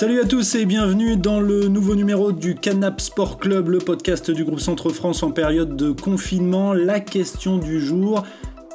Salut 0.00 0.22
à 0.22 0.24
tous 0.24 0.54
et 0.54 0.64
bienvenue 0.64 1.18
dans 1.18 1.40
le 1.40 1.68
nouveau 1.68 1.94
numéro 1.94 2.32
du 2.32 2.54
Canap 2.54 3.02
Sport 3.02 3.36
Club, 3.36 3.68
le 3.68 3.80
podcast 3.80 4.30
du 4.30 4.44
groupe 4.44 4.58
Centre 4.58 4.88
France 4.88 5.22
en 5.22 5.30
période 5.30 5.76
de 5.76 5.90
confinement. 5.90 6.72
La 6.72 7.00
question 7.00 7.58
du 7.58 7.82
jour, 7.82 8.24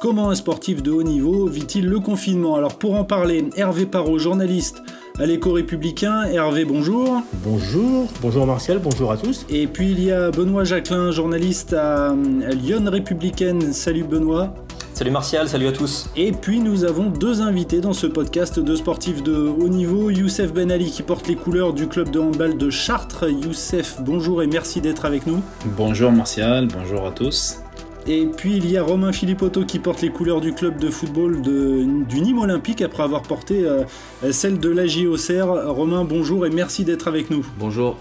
comment 0.00 0.30
un 0.30 0.36
sportif 0.36 0.84
de 0.84 0.92
haut 0.92 1.02
niveau 1.02 1.48
vit-il 1.48 1.88
le 1.88 1.98
confinement? 1.98 2.54
Alors 2.54 2.78
pour 2.78 2.94
en 2.94 3.02
parler, 3.02 3.44
Hervé 3.56 3.86
Parot, 3.86 4.20
journaliste 4.20 4.84
à 5.18 5.26
l'écho 5.26 5.50
républicain. 5.50 6.22
Hervé, 6.26 6.64
bonjour. 6.64 7.20
Bonjour, 7.44 8.06
bonjour 8.22 8.46
Martial, 8.46 8.78
bonjour 8.78 9.10
à 9.10 9.16
tous. 9.16 9.46
Et 9.50 9.66
puis 9.66 9.90
il 9.90 10.04
y 10.04 10.12
a 10.12 10.30
Benoît 10.30 10.62
Jacquelin, 10.62 11.10
journaliste 11.10 11.72
à, 11.72 12.14
Lyon 12.52 12.84
républicaine. 12.88 13.72
Salut 13.72 14.04
Benoît. 14.04 14.54
Salut 14.96 15.10
Martial, 15.10 15.46
salut 15.46 15.66
à 15.66 15.72
tous. 15.72 16.08
Et 16.16 16.32
puis 16.32 16.58
nous 16.58 16.84
avons 16.84 17.10
deux 17.10 17.42
invités 17.42 17.82
dans 17.82 17.92
ce 17.92 18.06
podcast, 18.06 18.58
deux 18.58 18.76
sportifs 18.76 19.22
de 19.22 19.34
haut 19.34 19.68
niveau. 19.68 20.08
Youssef 20.08 20.54
Ben 20.54 20.72
Ali 20.72 20.90
qui 20.90 21.02
porte 21.02 21.28
les 21.28 21.36
couleurs 21.36 21.74
du 21.74 21.86
club 21.86 22.10
de 22.10 22.18
handball 22.18 22.56
de 22.56 22.70
Chartres. 22.70 23.28
Youssef, 23.28 24.00
bonjour 24.00 24.42
et 24.42 24.46
merci 24.46 24.80
d'être 24.80 25.04
avec 25.04 25.26
nous. 25.26 25.42
Bonjour 25.76 26.10
Martial, 26.10 26.68
bonjour 26.68 27.06
à 27.06 27.10
tous. 27.10 27.58
Et 28.06 28.24
puis 28.24 28.56
il 28.56 28.70
y 28.70 28.78
a 28.78 28.82
Romain 28.82 29.12
Philippotto 29.12 29.66
qui 29.66 29.80
porte 29.80 30.00
les 30.00 30.08
couleurs 30.08 30.40
du 30.40 30.54
club 30.54 30.78
de 30.78 30.88
football 30.88 31.42
du 31.42 32.20
Nîmes 32.22 32.38
Olympique 32.38 32.80
après 32.80 33.02
avoir 33.02 33.20
porté 33.20 33.66
euh, 33.66 33.84
celle 34.30 34.58
de 34.58 34.70
la 34.70 34.84
Auxerre. 35.10 35.48
Romain, 35.74 36.04
bonjour 36.04 36.46
et 36.46 36.50
merci 36.50 36.86
d'être 36.86 37.06
avec 37.06 37.28
nous. 37.28 37.46
Bonjour 37.58 37.98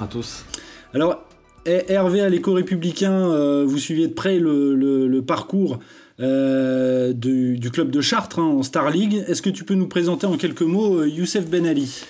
à 0.00 0.06
tous. 0.06 0.46
Alors, 0.94 1.24
Hervé 1.66 2.22
à 2.22 2.30
l'éco 2.30 2.54
républicain, 2.54 3.12
euh, 3.12 3.66
vous 3.68 3.76
suiviez 3.76 4.08
de 4.08 4.14
près 4.14 4.38
le 4.38 5.20
parcours 5.20 5.78
euh, 6.20 7.12
du, 7.12 7.70
club 7.72 7.90
de 7.90 8.00
Chartres 8.00 8.40
hein, 8.40 8.56
en 8.58 8.62
Star 8.64 8.90
League. 8.90 9.24
Est-ce 9.28 9.40
que 9.40 9.50
tu 9.50 9.62
peux 9.62 9.74
nous 9.74 9.86
présenter 9.86 10.26
en 10.26 10.36
quelques 10.36 10.62
mots 10.62 11.00
euh, 11.00 11.08
Youssef 11.08 11.48
Ben 11.48 11.64
Ali? 11.64 12.02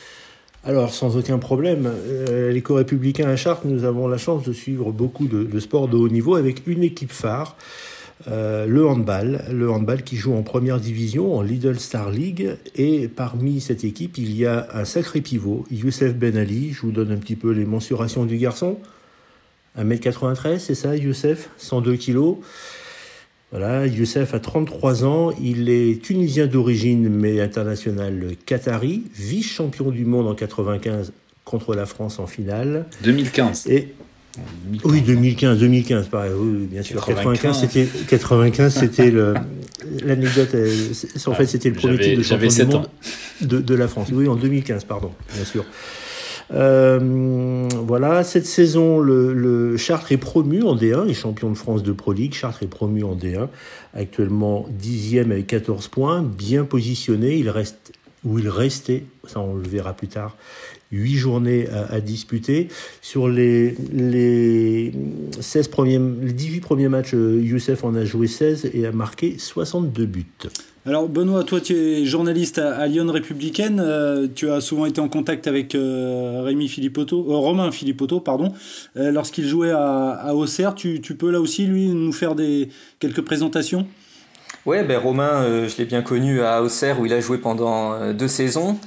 Alors, 0.64 0.94
sans 0.94 1.16
aucun 1.18 1.38
problème, 1.38 1.86
euh, 1.86 2.50
les 2.50 2.62
co-républicains 2.62 3.28
à 3.28 3.36
Chartres, 3.36 3.66
nous 3.66 3.84
avons 3.84 4.08
la 4.08 4.16
chance 4.16 4.44
de 4.44 4.52
suivre 4.52 4.92
beaucoup 4.92 5.26
de, 5.26 5.60
sports 5.60 5.88
de 5.88 5.96
haut 5.96 6.08
niveau 6.08 6.36
avec 6.36 6.66
une 6.66 6.82
équipe 6.82 7.12
phare, 7.12 7.56
le 8.26 8.86
handball. 8.86 9.44
Le 9.52 9.70
handball 9.70 10.02
qui 10.02 10.16
joue 10.16 10.34
en 10.34 10.42
première 10.42 10.80
division, 10.80 11.36
en 11.36 11.42
Lidl 11.42 11.78
Star 11.78 12.10
League. 12.10 12.56
Et 12.76 13.08
parmi 13.08 13.60
cette 13.60 13.84
équipe, 13.84 14.18
il 14.18 14.34
y 14.34 14.46
a 14.46 14.68
un 14.72 14.84
sacré 14.84 15.20
pivot, 15.20 15.64
Youssef 15.70 16.14
Ben 16.14 16.36
Ali. 16.36 16.72
Je 16.72 16.80
vous 16.80 16.92
donne 16.92 17.12
un 17.12 17.16
petit 17.18 17.36
peu 17.36 17.52
les 17.52 17.64
mensurations 17.64 18.24
du 18.24 18.38
garçon. 18.38 18.78
1m93, 19.78 20.58
c'est 20.58 20.74
ça, 20.74 20.96
Youssef? 20.96 21.50
102 21.58 21.96
kilos. 21.96 22.36
Voilà, 23.50 23.86
Youssef 23.86 24.34
a 24.34 24.40
33 24.40 25.04
ans, 25.04 25.30
il 25.42 25.70
est 25.70 26.02
tunisien 26.02 26.46
d'origine 26.46 27.08
mais 27.08 27.40
international 27.40 28.36
qatari, 28.44 29.04
vice-champion 29.14 29.90
du 29.90 30.04
monde 30.04 30.26
en 30.28 30.34
95 30.34 31.12
contre 31.44 31.74
la 31.74 31.86
France 31.86 32.18
en 32.18 32.26
finale. 32.26 32.84
2015. 33.02 33.68
Et 33.68 33.94
oui, 34.84 35.00
2015, 35.00 35.58
2015, 35.60 36.08
pareil, 36.08 36.32
oui, 36.36 36.66
bien 36.70 36.82
sûr. 36.82 37.04
95, 37.04 37.60
c'était 37.60 37.88
95, 38.08 38.74
c'était 38.74 39.12
l'anecdote. 40.04 40.54
En 41.26 41.34
fait, 41.34 41.46
c'était 41.46 41.70
le 41.70 41.74
premier 41.74 41.98
titre 41.98 42.18
de 42.18 42.22
champion 42.22 42.48
du 42.48 42.64
monde 42.66 42.88
de, 43.40 43.60
de, 43.60 43.74
la 43.74 43.88
France. 43.88 44.08
Oui, 44.12 44.28
en 44.28 44.36
2015, 44.36 44.84
pardon, 44.84 45.10
bien 45.34 45.44
sûr. 45.44 45.64
Euh, 46.50 47.68
voilà, 47.86 48.24
cette 48.24 48.46
saison, 48.46 49.00
le, 49.00 49.76
Chartres 49.76 50.12
est 50.12 50.18
promu 50.18 50.62
en 50.62 50.76
D1, 50.76 51.04
il 51.06 51.10
est 51.10 51.14
champion 51.14 51.50
de 51.50 51.56
France 51.56 51.82
de 51.82 51.92
Pro 51.92 52.12
League. 52.12 52.34
Chartres 52.34 52.62
est 52.62 52.68
promu 52.68 53.04
en 53.04 53.16
D1, 53.16 53.48
actuellement 53.94 54.66
dixième 54.70 55.32
avec 55.32 55.46
14 55.46 55.88
points, 55.88 56.22
bien 56.22 56.64
positionné. 56.64 57.36
Il 57.36 57.50
reste, 57.50 57.92
où 58.24 58.38
il 58.38 58.48
restait, 58.48 59.04
ça 59.26 59.40
on 59.40 59.54
le 59.54 59.68
verra 59.68 59.92
plus 59.92 60.08
tard, 60.08 60.36
8 60.90 61.14
journées 61.16 61.68
à, 61.68 62.00
disputer. 62.00 62.68
Sur 63.02 63.28
les, 63.28 63.74
les, 63.92 64.92
16 65.40 65.68
premiers, 65.68 65.98
les 65.98 66.32
18 66.32 66.60
premiers 66.60 66.88
matchs, 66.88 67.14
euh, 67.14 67.40
Youssef 67.42 67.84
en 67.84 67.94
a 67.94 68.04
joué 68.04 68.26
16 68.26 68.70
et 68.72 68.86
a 68.86 68.92
marqué 68.92 69.36
62 69.38 70.06
buts. 70.06 70.24
Alors 70.88 71.06
Benoît, 71.06 71.44
toi 71.44 71.60
tu 71.60 71.76
es 71.76 72.06
journaliste 72.06 72.56
à, 72.56 72.86
Lyon 72.86 73.12
Républicaine, 73.12 73.78
euh, 73.78 74.26
tu 74.34 74.50
as 74.50 74.62
souvent 74.62 74.86
été 74.86 75.02
en 75.02 75.08
contact 75.10 75.46
avec 75.46 75.74
euh, 75.74 76.40
Rémi 76.42 76.64
euh, 76.64 77.22
Romain 77.26 77.70
Philippotto, 77.70 78.20
pardon, 78.20 78.54
lorsqu'il 78.94 79.46
jouait 79.46 79.70
à, 79.70 80.34
Auxerre. 80.34 80.74
Tu, 80.74 80.98
peux 81.00 81.30
là 81.30 81.42
aussi 81.42 81.66
lui 81.66 81.88
nous 81.88 82.12
faire 82.12 82.34
quelques 83.00 83.20
présentations? 83.20 83.86
Ouais, 84.64 84.82
ben 84.82 84.96
Romain, 84.96 85.66
je 85.68 85.76
l'ai 85.76 85.84
bien 85.84 86.00
connu 86.00 86.40
à 86.40 86.62
Auxerre 86.62 86.98
où 86.98 87.04
il 87.04 87.12
a 87.12 87.20
joué 87.20 87.36
pendant 87.36 88.14
deux 88.14 88.28
saisons. 88.28 88.78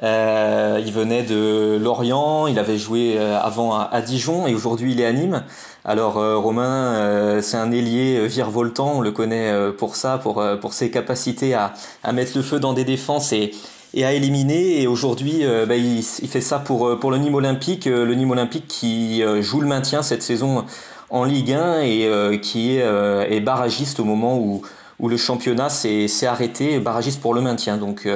Il 0.00 0.92
venait 0.92 1.22
de 1.22 1.78
Lorient, 1.80 2.46
il 2.46 2.58
avait 2.58 2.78
joué 2.78 3.18
avant 3.18 3.78
à 3.78 4.00
Dijon 4.00 4.46
et 4.46 4.54
aujourd'hui 4.54 4.92
il 4.92 5.00
est 5.00 5.06
à 5.06 5.12
Nîmes. 5.12 5.42
Alors 5.84 6.18
euh, 6.18 6.36
Romain, 6.36 6.94
euh, 6.94 7.42
c'est 7.42 7.56
un 7.56 7.72
ailier 7.72 8.16
euh, 8.16 8.26
virevoltant, 8.26 8.92
on 8.98 9.00
le 9.00 9.10
connaît 9.10 9.52
pour 9.76 9.96
ça, 9.96 10.18
pour, 10.18 10.42
pour 10.60 10.72
ses 10.74 10.90
capacités 10.90 11.54
à, 11.54 11.74
à 12.04 12.12
mettre 12.12 12.32
le 12.36 12.42
feu 12.42 12.60
dans 12.60 12.72
des 12.72 12.84
défenses 12.84 13.32
et, 13.32 13.52
et 13.94 14.04
à 14.04 14.12
éliminer. 14.12 14.80
Et 14.80 14.86
aujourd'hui, 14.86 15.44
bah, 15.66 15.76
il, 15.76 15.98
il, 15.98 16.28
fait 16.28 16.40
ça 16.40 16.58
pour, 16.58 16.98
pour 16.98 17.10
le 17.10 17.18
Nîmes 17.18 17.34
Olympique, 17.34 17.86
le 17.86 18.14
Nîmes 18.14 18.30
Olympique 18.30 18.68
qui 18.68 19.22
joue 19.40 19.60
le 19.60 19.66
maintien 19.66 20.02
cette 20.02 20.22
saison 20.22 20.64
en 21.10 21.24
Ligue 21.24 21.52
1 21.52 21.80
et 21.80 22.40
qui 22.40 22.76
est, 22.76 22.84
est, 23.30 23.40
barragiste 23.40 24.00
au 24.00 24.04
moment 24.04 24.38
où, 24.38 24.62
où 25.02 25.08
le 25.08 25.18
championnat 25.18 25.68
s'est 25.68 26.26
arrêté, 26.26 26.78
barragiste 26.78 27.20
pour 27.20 27.34
le 27.34 27.42
maintien. 27.42 27.76
Donc 27.76 28.08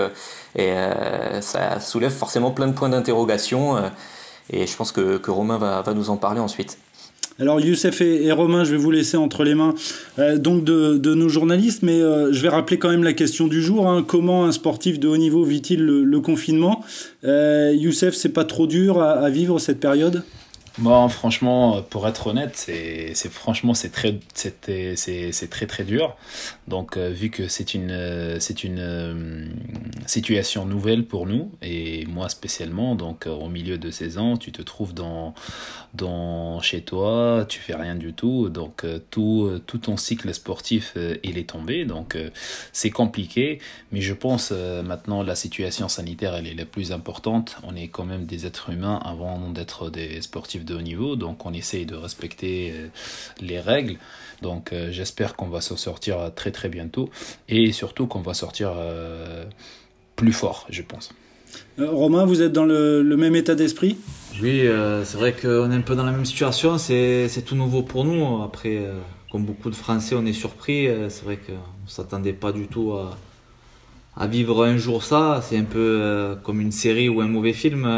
et, 0.57 0.75
ça 1.41 1.81
soulève 1.81 2.13
forcément 2.13 2.53
plein 2.53 2.69
de 2.69 2.73
points 2.73 2.89
d'interrogation. 2.89 3.77
et 4.51 4.67
je 4.67 4.77
pense 4.77 4.93
que, 4.93 5.21
Romain 5.29 5.59
va, 5.59 5.93
nous 5.95 6.09
en 6.09 6.17
parler 6.17 6.41
ensuite. 6.41 6.79
Alors 7.39 7.61
Youssef 7.61 8.01
et, 8.01 8.33
Romain, 8.33 8.65
je 8.65 8.71
vais 8.71 8.79
vous 8.79 8.91
laisser 8.91 9.19
entre 9.19 9.45
les 9.45 9.55
mains 9.55 9.75
euh, 10.19 10.39
donc 10.39 10.65
de, 10.65 11.15
nos 11.15 11.29
journalistes, 11.29 11.83
mais 11.83 12.01
euh, 12.01 12.33
je 12.33 12.41
vais 12.41 12.49
rappeler 12.49 12.79
quand 12.79 12.89
même 12.89 13.05
la 13.05 13.13
question 13.13 13.47
du 13.47 13.63
jour. 13.63 13.89
Hein. 13.89 14.03
comment 14.07 14.47
un 14.47 14.53
sportif 14.53 14.99
de 14.99 15.07
haut 15.07 15.19
niveau 15.19 15.45
vit-il 15.45 15.85
le, 15.85 16.21
confinement? 16.21 16.83
Euh, 17.25 17.75
Youssef, 17.77 18.15
c'est 18.15 18.31
pas 18.31 18.45
trop 18.45 18.67
dur 18.67 19.03
à 19.03 19.29
vivre 19.29 19.59
cette 19.59 19.81
période? 19.81 20.23
Bon, 20.79 21.09
franchement, 21.09 21.81
pour 21.89 22.07
être 22.07 22.27
honnête, 22.27 22.55
c'est, 22.55 23.15
franchement 23.31 23.73
c'est 23.73 23.89
très, 23.89 24.21
c'est, 24.35 25.49
très 25.49 25.67
très 25.67 25.85
dur. 25.85 26.15
Donc, 26.69 26.99
euh, 26.99 27.09
vu 27.09 27.31
que 27.31 27.49
c'est 27.49 27.73
une, 27.73 27.91
euh, 27.91 28.39
c'est 28.41 28.63
une 28.63 28.79
euh, 28.79 29.47
situation 30.05 30.67
nouvelle 30.67 31.07
pour 31.07 31.27
nous 31.27 31.51
et 31.63 32.05
moi 32.05 32.29
spécialement, 32.29 32.95
donc 32.95 33.27
au 33.27 33.49
milieu 33.49 33.79
de 33.79 33.91
16 33.91 34.19
ans, 34.19 34.37
tu 34.37 34.53
te 34.53 34.61
trouves 34.61 34.93
dans, 34.93 35.35
dans 35.95 36.61
chez 36.61 36.83
toi, 36.83 37.47
tu 37.49 37.59
fais 37.59 37.75
rien 37.75 37.95
du 37.95 38.13
tout, 38.13 38.51
donc 38.51 38.85
tout, 39.11 39.51
tout 39.67 39.79
ton 39.79 39.97
cycle 39.97 40.35
sportif 40.35 40.95
il 41.23 41.39
est 41.39 41.49
tombé, 41.49 41.87
donc 41.87 42.19
c'est 42.73 42.91
compliqué. 42.91 43.61
Mais 43.93 44.03
je 44.03 44.13
pense 44.13 44.53
maintenant 44.85 45.23
la 45.23 45.35
situation 45.35 45.89
sanitaire 45.89 46.35
elle 46.35 46.47
est 46.47 46.55
la 46.55 46.67
plus 46.67 46.93
importante. 46.93 47.57
On 47.63 47.75
est 47.75 47.89
quand 47.89 48.05
même 48.05 48.27
des 48.27 48.45
êtres 48.47 48.71
humains 48.71 49.01
avant 49.05 49.51
d'être 49.51 49.91
des 49.91 50.21
sportifs 50.21 50.66
de 50.67 50.75
haut 50.75 50.83
niveau, 50.83 51.17
donc 51.17 51.47
on 51.47 51.53
essaye 51.53 51.87
de 51.87 51.95
respecter 51.95 52.73
euh, 52.75 52.89
les 53.41 53.61
règles. 53.61 53.97
Donc 54.43 54.73
euh, 54.73 54.91
j'espère 54.93 55.35
qu'on 55.35 55.49
va 55.49 55.63
s'en 55.63 55.77
sortir 55.77 56.31
très 56.35 56.51
très 56.51 56.69
bientôt 56.69 57.09
et 57.49 57.73
surtout 57.73 58.07
qu'on 58.07 58.21
va 58.21 58.35
sortir 58.35 58.73
euh, 58.77 59.45
plus 60.17 60.33
fort, 60.33 60.67
je 60.69 60.83
pense. 60.83 61.13
Romain, 61.79 62.27
vous 62.27 62.43
êtes 62.43 62.53
dans 62.53 62.67
le, 62.67 63.03
même 63.17 63.35
état 63.35 63.55
d'esprit? 63.55 63.97
Oui, 64.43 64.69
c'est 65.05 65.17
vrai 65.17 65.33
qu'on 65.33 65.71
est 65.71 65.75
un 65.75 65.81
peu 65.81 65.95
dans 65.95 66.05
la 66.05 66.13
même 66.13 66.27
situation, 66.27 66.77
c'est 66.77 67.45
tout 67.47 67.55
nouveau 67.55 67.83
pour 67.83 68.05
nous. 68.05 68.43
Après, 68.43 68.83
comme 69.31 69.45
beaucoup 69.45 69.71
de 69.71 69.75
Français, 69.75 70.15
on 70.19 70.27
est 70.27 70.35
surpris. 70.35 70.89
c'est 71.09 71.25
vrai 71.25 71.39
qu'on 71.39 71.53
ne 71.53 71.89
s'attendait 71.89 72.35
pas 72.35 72.53
du 72.53 72.67
tout 72.67 72.93
à, 72.93 73.17
à 74.17 74.27
vivre 74.27 74.67
un 74.67 74.77
jour 74.77 75.03
ça. 75.03 75.41
C'est 75.43 75.57
un 75.57 75.65
peu 75.65 76.37
comme 76.43 76.61
une 76.61 76.73
série 76.73 77.09
ou 77.09 77.21
un 77.23 77.29
mauvais 77.29 77.55
film. 77.55 77.89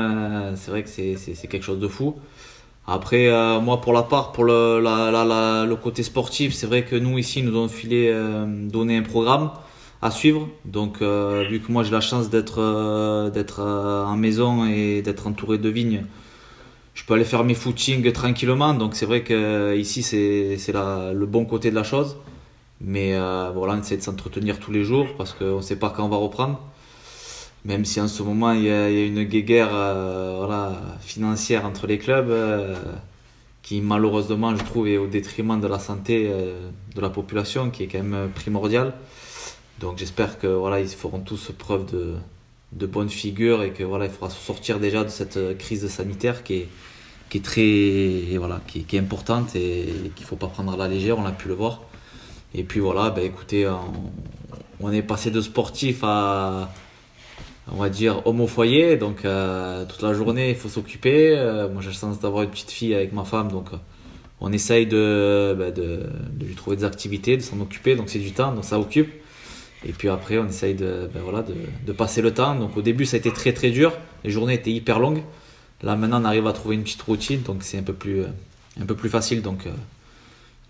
c'est 0.57 0.71
vrai 0.71 0.85
que 0.85 0.89
c'est 0.91 1.49
quelque 1.49 1.65
chose 1.65 1.81
de 1.81 1.89
fou. 1.89 2.15
Après, 2.91 3.29
euh, 3.29 3.61
moi, 3.61 3.83
pour 3.83 3.93
la 3.93 4.03
part, 4.03 4.33
pour 4.33 4.45
le, 4.45 4.81
le 4.81 5.75
côté 5.75 6.03
sportif, 6.03 6.55
c'est 6.55 6.67
vrai 6.67 6.87
que 6.87 6.97
nous, 6.97 7.19
ici, 7.19 7.43
nous 7.43 7.55
avons 7.55 7.69
filé, 7.69 8.09
euh, 8.11 8.47
donné 8.47 8.97
un 8.97 9.03
programme 9.03 9.51
à 10.01 10.11
suivre. 10.11 10.49
Donc, 10.65 11.03
euh, 11.03 11.45
vu 11.51 11.61
que 11.61 11.71
moi, 11.71 11.83
j'ai 11.83 11.91
la 11.91 12.01
chance 12.01 12.31
d'être 12.31 13.31
d'être 13.35 13.61
en 13.63 14.17
maison 14.17 14.65
et 14.67 15.03
d'être 15.03 15.27
entouré 15.27 15.59
de 15.59 15.69
vignes, 15.69 16.07
je 16.95 17.05
peux 17.05 17.13
aller 17.13 17.25
faire 17.25 17.45
mes 17.45 17.55
footings 17.55 18.11
tranquillement. 18.13 18.73
Donc, 18.73 18.95
c'est 18.95 19.07
vrai 19.07 19.23
que 19.23 19.77
ici, 19.77 20.03
c'est 20.03 20.73
le 20.73 21.27
bon 21.27 21.45
côté 21.45 21.71
de 21.71 21.75
la 21.75 21.85
chose. 21.85 22.17
Mais 22.81 23.13
voilà, 23.55 23.75
on 23.75 23.81
essaie 23.81 23.99
de 23.99 24.03
s'entretenir 24.03 24.59
tous 24.61 24.73
les 24.73 24.83
jours 24.83 25.09
parce 25.19 25.35
qu'on 25.35 25.57
ne 25.59 25.63
sait 25.63 25.77
pas 25.79 25.91
quand 25.91 26.05
on 26.07 26.09
va 26.09 26.17
reprendre 26.17 26.59
même 27.65 27.85
si 27.85 28.01
en 28.01 28.09
ce 28.09 28.23
moment 28.23 28.53
il 28.53 28.65
y 28.65 28.71
a, 28.71 28.89
une 28.89 29.25
guéguerre 29.25 29.71
euh, 29.73 30.37
voilà, 30.39 30.81
financière 31.01 31.65
entre 31.67 31.87
les 31.87 31.99
clubs 31.99 32.31
euh, 32.31 32.75
qui 33.63 33.81
malheureusement 33.81 34.57
je 34.57 34.65
trouve 34.65 34.89
est 34.89 34.99
au 34.99 35.07
détriment 35.07 35.61
de 35.61 35.67
la 35.67 35.79
santé 35.79 36.29
euh, 36.31 36.71
de 36.95 37.01
la 37.01 37.11
population 37.11 37.71
qui 37.71 37.85
est 37.85 37.87
quand 37.87 38.03
même 38.03 38.31
primordiale. 38.35 38.95
Donc 39.81 39.99
j'espère 39.99 40.39
que 40.39 40.47
voilà 40.47 40.81
ils 40.81 40.89
feront 40.89 41.21
tous 41.21 41.53
preuve 41.57 41.91
de, 41.93 42.15
de 42.73 42.87
bonne 42.87 43.09
figure 43.09 43.63
et 43.63 43.71
que 43.71 43.85
voilà, 43.85 44.07
il 44.07 44.11
faudra 44.11 44.31
sortir 44.31 44.81
déjà 44.81 45.05
de 45.05 45.11
cette 45.11 45.59
crise 45.59 45.87
sanitaire 45.89 46.43
qui 46.45 46.55
est, 46.55 46.69
qui 47.29 47.39
est 47.39 47.43
très 47.43 48.39
voilà, 48.39 48.61
qui, 48.67 48.85
est 48.91 48.99
importante 48.99 49.55
et 49.57 50.13
qu'il 50.17 50.27
faut 50.27 50.37
pas 50.37 50.49
prendre 50.49 50.73
à 50.73 50.77
la 50.77 50.89
légère, 50.89 51.19
on 51.19 51.27
a 51.27 51.33
pu 51.33 51.49
le 51.49 51.55
voir. 51.55 51.83
Et 52.55 52.65
puis 52.65 52.81
voilà, 52.81 53.11
ben 53.11 53.25
écoutez, 53.25 53.71
on, 54.81 54.91
est 54.91 55.03
passé 55.03 55.31
de 55.31 55.41
sportif 55.41 56.01
à 56.03 56.71
on 57.73 57.77
va 57.77 57.89
dire 57.89 58.27
homme 58.27 58.41
au 58.41 58.47
foyer, 58.47 58.97
donc 58.97 59.25
euh, 59.25 59.85
toute 59.85 60.03
la 60.03 60.15
journée 60.15 60.51
il 60.51 60.57
faut 60.57 60.69
s'occuper. 60.69 61.37
Euh, 61.37 61.69
moi 61.69 61.83
j'ai 61.83 61.89
la 61.89 61.95
chance 61.95 62.21
d'avoir 62.21 62.43
une 62.43 62.51
petite 62.51 62.71
fille 62.71 62.95
avec 62.95 63.13
ma 63.13 63.25
femme, 63.25 63.51
donc 63.51 63.69
on 64.41 64.53
essaye 64.53 64.87
de, 64.87 65.55
ben, 65.59 65.73
de, 65.73 66.03
lui 66.45 66.55
trouver 66.55 66.77
des 66.77 66.85
activités, 66.85 67.37
de 67.37 67.43
s'en 67.43 67.61
occuper, 67.61 67.97
donc 67.97 68.09
c'est 68.09 68.19
du 68.19 68.33
temps, 68.33 68.53
donc 68.53 68.65
ça 68.65 68.79
occupe. 68.79 69.11
Et 69.87 69.93
puis 69.93 70.09
après, 70.09 70.39
on 70.39 70.49
essaye 70.49 70.75
de, 70.75 71.09
voilà, 71.23 71.43
de, 71.43 71.93
passer 71.93 72.21
le 72.21 72.35
temps. 72.35 72.57
Donc 72.57 72.77
au 72.77 72.83
début, 72.83 73.07
ça 73.07 73.17
a 73.17 73.19
été 73.19 73.31
très 73.31 73.53
très 73.53 73.71
dur. 73.71 73.93
Les 74.25 74.31
journées 74.31 74.55
étaient 74.55 74.73
hyper 74.73 74.99
longues. 74.99 75.23
Là 75.83 75.95
maintenant, 75.95 76.21
on 76.21 76.25
arrive 76.25 76.47
à 76.49 76.53
trouver 76.53 76.75
une 76.75 76.83
petite 76.83 77.03
routine, 77.03 77.43
donc 77.43 77.63
c'est 77.63 77.79
un 77.79 77.83
peu 77.83 77.93
plus, 77.93 78.23
un 78.81 78.87
peu 78.87 78.97
plus 78.97 79.09
facile. 79.09 79.43
Donc, 79.43 79.67
euh, 79.67 79.71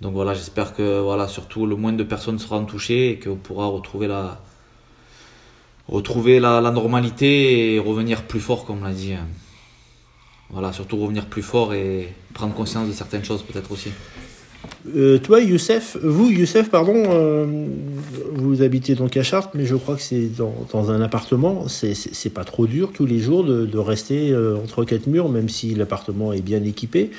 donc 0.03 0.13
voilà, 0.13 0.35
j'espère 0.35 0.75
que 0.75 1.01
voilà, 1.01 1.27
surtout 1.27 1.65
le 1.65 1.77
moins 1.77 1.93
de 1.93 2.05
personnes 2.05 2.39
seront 2.39 2.65
touchées 2.67 3.11
et 3.11 3.19
qu'on 3.19 3.37
pourra 3.37 3.67
retrouver 3.67 4.09
la, 4.09 4.43
retrouver 5.89 6.39
la, 6.41 6.61
normalité 6.71 7.75
et 7.75 7.79
revenir 7.79 8.23
plus 8.23 8.41
fort, 8.41 8.65
comme 8.65 8.85
l'a 8.85 8.93
dit. 8.93 9.15
Voilà, 10.51 10.73
surtout 10.73 10.97
revenir 10.97 11.27
plus 11.27 11.43
fort 11.43 11.75
et 11.75 12.15
prendre 12.33 12.55
conscience 12.55 12.89
de 12.89 12.93
certaines 12.93 13.25
choses 13.25 13.43
peut-être 13.43 13.71
aussi. 13.73 13.91
Euh, 14.97 15.19
toi, 15.19 15.41
Youssef, 15.41 15.97
vous, 16.03 16.31
Youssef, 16.31 16.71
pardon, 16.71 17.03
euh, 17.09 17.67
vous 18.35 18.63
habitez 18.63 18.95
donc 18.95 19.17
à 19.17 19.23
Chartres, 19.23 19.51
mais 19.55 19.67
je 19.67 19.75
crois 19.75 19.97
que 19.97 20.03
c'est 20.03 20.29
dans, 20.37 20.55
dans, 20.73 20.91
un 20.91 21.01
appartement. 21.03 21.67
C'est 21.69 22.33
pas 22.33 22.45
trop 22.45 22.67
dur 22.67 22.91
tous 22.95 23.07
les 23.07 23.19
jours 23.19 23.45
de, 23.45 23.67
de 23.67 23.79
rester 23.79 24.31
euh, 24.31 24.57
entre 24.57 24.85
quatre 24.85 25.07
murs, 25.07 25.29
même 25.29 25.49
si 25.49 25.75
l'appartement 25.75 26.33
est 26.33 26.43
bien 26.43 26.63
équipé. 26.63 27.11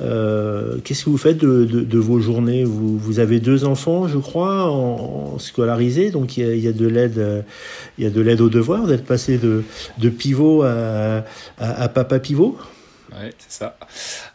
Euh, 0.00 0.78
qu'est-ce 0.82 1.04
que 1.04 1.10
vous 1.10 1.18
faites 1.18 1.38
de, 1.38 1.64
de, 1.64 1.80
de 1.80 1.98
vos 1.98 2.18
journées? 2.18 2.64
Vous, 2.64 2.98
vous, 2.98 3.20
avez 3.20 3.38
deux 3.40 3.64
enfants, 3.64 4.08
je 4.08 4.18
crois, 4.18 4.70
en, 4.70 5.34
en 5.34 5.38
scolarisés, 5.38 6.10
donc 6.10 6.36
il 6.36 6.58
y 6.58 6.68
a, 6.68 6.72
de 6.72 6.86
l'aide, 6.86 7.44
il 7.98 8.04
y 8.04 8.06
a 8.06 8.10
de 8.10 8.20
l'aide 8.20 8.40
au 8.40 8.48
devoir 8.48 8.86
d'être 8.86 9.04
passé 9.04 9.38
de, 9.38 9.62
de 9.98 10.08
pivot 10.08 10.62
à, 10.62 11.24
à, 11.58 11.82
à 11.82 11.88
papa 11.88 12.18
pivot? 12.18 12.56
Ouais, 13.12 13.32
c'est 13.38 13.52
ça. 13.52 13.78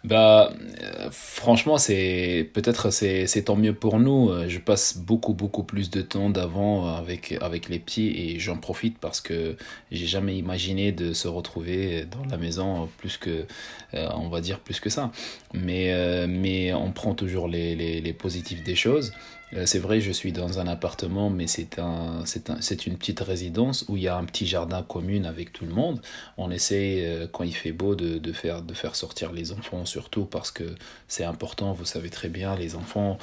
Bah, 0.06 0.54
euh, 0.82 1.10
franchement, 1.12 1.78
c'est 1.78 2.50
peut-être 2.54 2.90
c'est 2.90 3.28
c'est 3.28 3.44
tant 3.44 3.58
mieux 3.58 3.74
pour 3.74 4.00
nous. 4.00 4.30
Euh, 4.30 4.48
je 4.48 4.60
passe 4.60 4.98
beaucoup 4.98 5.34
beaucoup 5.34 5.64
plus 5.64 5.90
de 5.90 6.02
temps 6.02 6.30
d'avant 6.30 6.88
avec 6.96 7.34
avec 7.42 7.68
les 7.68 7.80
petits 7.80 8.08
et 8.16 8.40
j'en 8.40 8.58
profite 8.58 8.98
parce 8.98 9.20
que 9.20 9.58
j'ai 9.92 10.08
jamais 10.08 10.38
imaginé 10.38 10.94
de 10.94 11.12
se 11.12 11.28
retrouver 11.28 12.06
dans 12.06 12.24
la 12.30 12.38
maison 12.38 12.90
plus 12.98 13.18
que 13.18 13.46
euh, 13.94 14.10
on 14.16 14.30
va 14.30 14.40
dire 14.40 14.60
plus 14.60 14.80
que 14.80 14.90
ça. 14.90 15.12
Mais 15.54 16.26
mais 16.28 16.74
on 16.74 16.92
prend 16.92 17.14
toujours 17.14 17.50
les, 17.50 17.76
les 17.76 18.14
positifs 18.14 18.64
des 18.64 18.76
choses. 18.76 19.12
Euh, 19.54 19.66
c'est 19.66 19.80
vrai, 19.80 20.00
je 20.00 20.12
suis 20.12 20.32
dans 20.32 20.60
un 20.60 20.68
appartement, 20.68 21.30
mais 21.30 21.46
c'est 21.46 21.78
un, 21.78 22.24
un, 22.24 22.60
une 22.86 22.98
petite 22.98 23.20
résidence 23.20 23.84
où 23.90 23.98
il 23.98 24.04
y 24.04 24.08
a 24.08 24.16
un 24.16 24.24
petit 24.24 24.48
jardin 24.48 24.82
commun 24.82 25.26
avec 25.26 25.52
tout 25.52 25.66
le 25.66 25.74
monde. 25.74 26.02
On 26.38 26.52
essaie, 26.52 27.04
euh, 27.06 27.28
quand 27.28 27.44
il 27.44 27.54
fait 27.54 27.74
beau, 27.74 27.96
de, 27.96 28.18
de, 28.18 28.32
faire, 28.32 28.62
de 28.62 28.74
faire 28.74 28.96
sortir 28.96 29.34
les 29.34 29.52
enfants, 29.52 29.86
surtout 29.86 30.26
parce 30.26 30.52
que 30.52 30.64
c'est 31.10 31.26
important. 31.26 31.74
Vous 31.74 31.86
savez 31.86 32.10
très 32.10 32.30
bien, 32.30 32.56
les 32.56 32.76
enfants, 32.76 33.18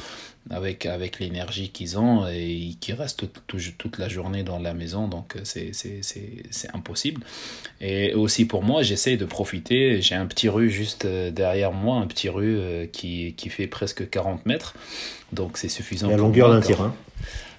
avec, 0.50 0.86
avec 0.86 1.18
l'énergie 1.18 1.70
qu'ils 1.70 1.98
ont 1.98 2.26
et 2.26 2.74
qui 2.80 2.92
restent 2.92 3.24
tout, 3.46 3.58
toute 3.78 3.98
la 3.98 4.08
journée 4.08 4.42
dans 4.42 4.58
la 4.58 4.74
maison, 4.74 5.08
donc 5.08 5.36
c'est, 5.44 5.72
c'est, 5.72 6.68
impossible. 6.74 7.22
Et 7.80 8.14
aussi 8.14 8.44
pour 8.44 8.62
moi, 8.62 8.82
j'essaie 8.82 9.16
de 9.16 9.24
profiter. 9.24 10.00
J'ai 10.00 10.14
un 10.14 10.26
petit 10.26 10.48
rue 10.48 10.70
juste 10.70 11.04
euh, 11.04 11.30
derrière 11.30 11.72
moi, 11.72 11.96
un 11.96 12.06
petit 12.06 12.28
rue 12.28 12.88
qui, 12.92 13.34
qui 13.36 13.48
fait 13.48 13.66
presque 13.66 14.08
40 14.08 14.46
mètres. 14.46 14.74
Donc 15.32 15.58
c'est 15.58 15.68
suffisant. 15.68 16.08
La 16.08 16.16
longueur 16.16 16.50
d'un 16.50 16.60
terrain. 16.60 16.94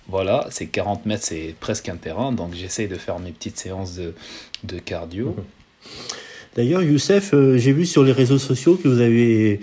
Voilà, 0.07 0.47
c'est 0.49 0.65
40 0.65 1.05
mètres, 1.05 1.23
c'est 1.23 1.55
presque 1.59 1.87
un 1.89 1.97
terrain. 1.97 2.31
Donc 2.31 2.53
j'essaie 2.53 2.87
de 2.87 2.95
faire 2.95 3.19
mes 3.19 3.31
petites 3.31 3.57
séances 3.57 3.95
de, 3.95 4.15
de 4.63 4.79
cardio. 4.79 5.29
Mmh. 5.29 6.28
D'ailleurs, 6.59 6.83
Youssef, 6.83 7.33
euh, 7.33 7.57
j'ai 7.57 7.71
vu 7.71 7.85
sur 7.85 8.03
les 8.03 8.11
réseaux 8.11 8.37
sociaux 8.37 8.75
que 8.75 8.89
vous 8.89 8.99
avez, 8.99 9.61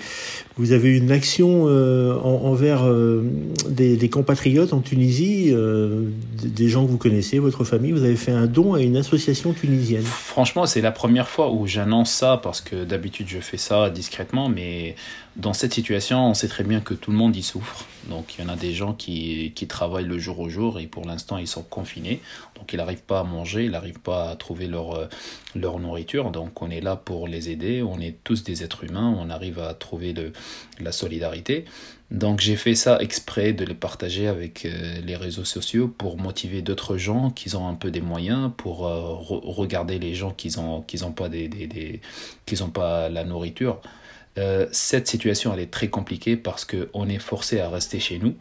vous 0.57 0.73
avez 0.73 0.97
une 0.97 1.13
action 1.13 1.67
euh, 1.69 2.15
en, 2.15 2.47
envers 2.47 2.87
euh, 2.87 3.23
des, 3.69 4.09
compatriotes 4.09 4.73
en 4.73 4.81
Tunisie, 4.81 5.55
des 6.43 6.69
gens 6.71 6.87
que 6.87 6.91
vous 6.91 6.97
connaissez, 6.97 7.39
votre 7.39 7.65
famille. 7.65 7.93
Vous 7.93 8.05
avez 8.05 8.17
fait 8.17 8.33
un 8.33 8.47
don 8.47 8.73
à 8.73 8.81
une 8.81 8.97
association 8.97 9.53
tunisienne. 9.53 10.05
Franchement, 10.05 10.65
c'est 10.65 10.81
la 10.81 10.91
première 10.91 11.29
fois 11.29 11.53
où 11.53 11.67
j'annonce 11.67 12.11
ça 12.11 12.41
parce 12.43 12.63
que 12.63 12.85
d'habitude 12.85 13.27
je 13.29 13.41
fais 13.41 13.59
ça 13.59 13.91
discrètement, 13.91 14.49
mais 14.49 14.97
dans 15.37 15.53
cette 15.53 15.75
situation, 15.75 16.31
on 16.31 16.33
sait 16.33 16.49
très 16.49 16.65
bien 16.65 16.81
que 16.81 16.95
tout 16.95 17.11
le 17.11 17.19
monde 17.19 17.37
y 17.37 17.43
souffre. 17.43 17.85
Donc 18.09 18.37
il 18.37 18.45
y 18.45 18.45
en 18.45 18.49
a 18.49 18.57
des 18.57 18.73
gens 18.73 18.93
qui, 18.93 19.53
qui 19.55 19.67
travaillent 19.67 20.07
le 20.07 20.19
jour 20.19 20.41
au 20.41 20.49
jour 20.49 20.79
et 20.79 20.87
pour 20.87 21.05
l'instant 21.05 21.39
ils 21.39 21.49
sont 21.49 21.63
confinés. 21.63 22.21
Donc 22.57 22.73
ils 22.73 22.77
n'arrivent 22.77 23.03
pas 23.03 23.21
à 23.21 23.25
manger, 23.25 23.65
ils 23.65 23.71
n'arrivent 23.71 24.01
pas 24.01 24.31
à 24.31 24.37
trouver 24.37 24.67
leur, 24.67 25.09
leur 25.55 25.79
nourriture. 25.79 26.31
Donc 26.31 26.63
on 26.63 26.71
est 26.71 26.81
là 26.81 26.97
pour 26.97 27.29
les 27.29 27.51
aider. 27.51 27.83
On 27.83 28.01
est 28.01 28.17
tous 28.25 28.45
des 28.45 28.63
êtres 28.63 28.85
humains. 28.85 29.15
On 29.19 29.31
arrive 29.31 29.59
à 29.59 29.75
trouver 29.75 30.13
le, 30.13 30.33
la 30.81 30.93
solidarité. 30.93 31.65
Donc 32.11 32.41
j'ai 32.41 32.55
fait 32.55 32.77
ça 32.77 32.99
exprès 33.01 33.53
de 33.53 33.65
les 33.65 33.75
partager 33.75 34.29
avec 34.29 34.65
euh, 34.65 35.01
les 35.05 35.17
réseaux 35.17 35.45
sociaux 35.45 35.89
pour 35.89 36.17
motiver 36.17 36.63
d'autres 36.63 36.97
gens 36.97 37.31
qui 37.31 37.55
ont 37.57 37.67
un 37.67 37.75
peu 37.75 37.91
des 37.91 38.01
moyens, 38.01 38.53
pour 38.57 38.87
euh, 38.87 39.01
re 39.01 39.41
regarder 39.57 39.99
les 39.99 40.15
gens 40.15 40.31
qui 40.31 40.55
n'ont 40.57 41.13
pas, 41.13 41.29
des, 41.29 41.49
des, 41.49 42.01
ont 42.63 42.71
pas 42.71 43.09
la 43.09 43.25
nourriture. 43.25 43.81
Euh, 44.39 44.67
cette 44.73 45.09
situation 45.09 45.53
elle 45.55 45.61
est 45.61 45.71
très 45.71 45.89
compliquée 45.89 46.37
parce 46.37 46.65
qu'on 46.65 47.09
est 47.09 47.19
forcé 47.19 47.61
à 47.61 47.69
rester 47.69 48.01
chez 48.01 48.19
nous. 48.19 48.37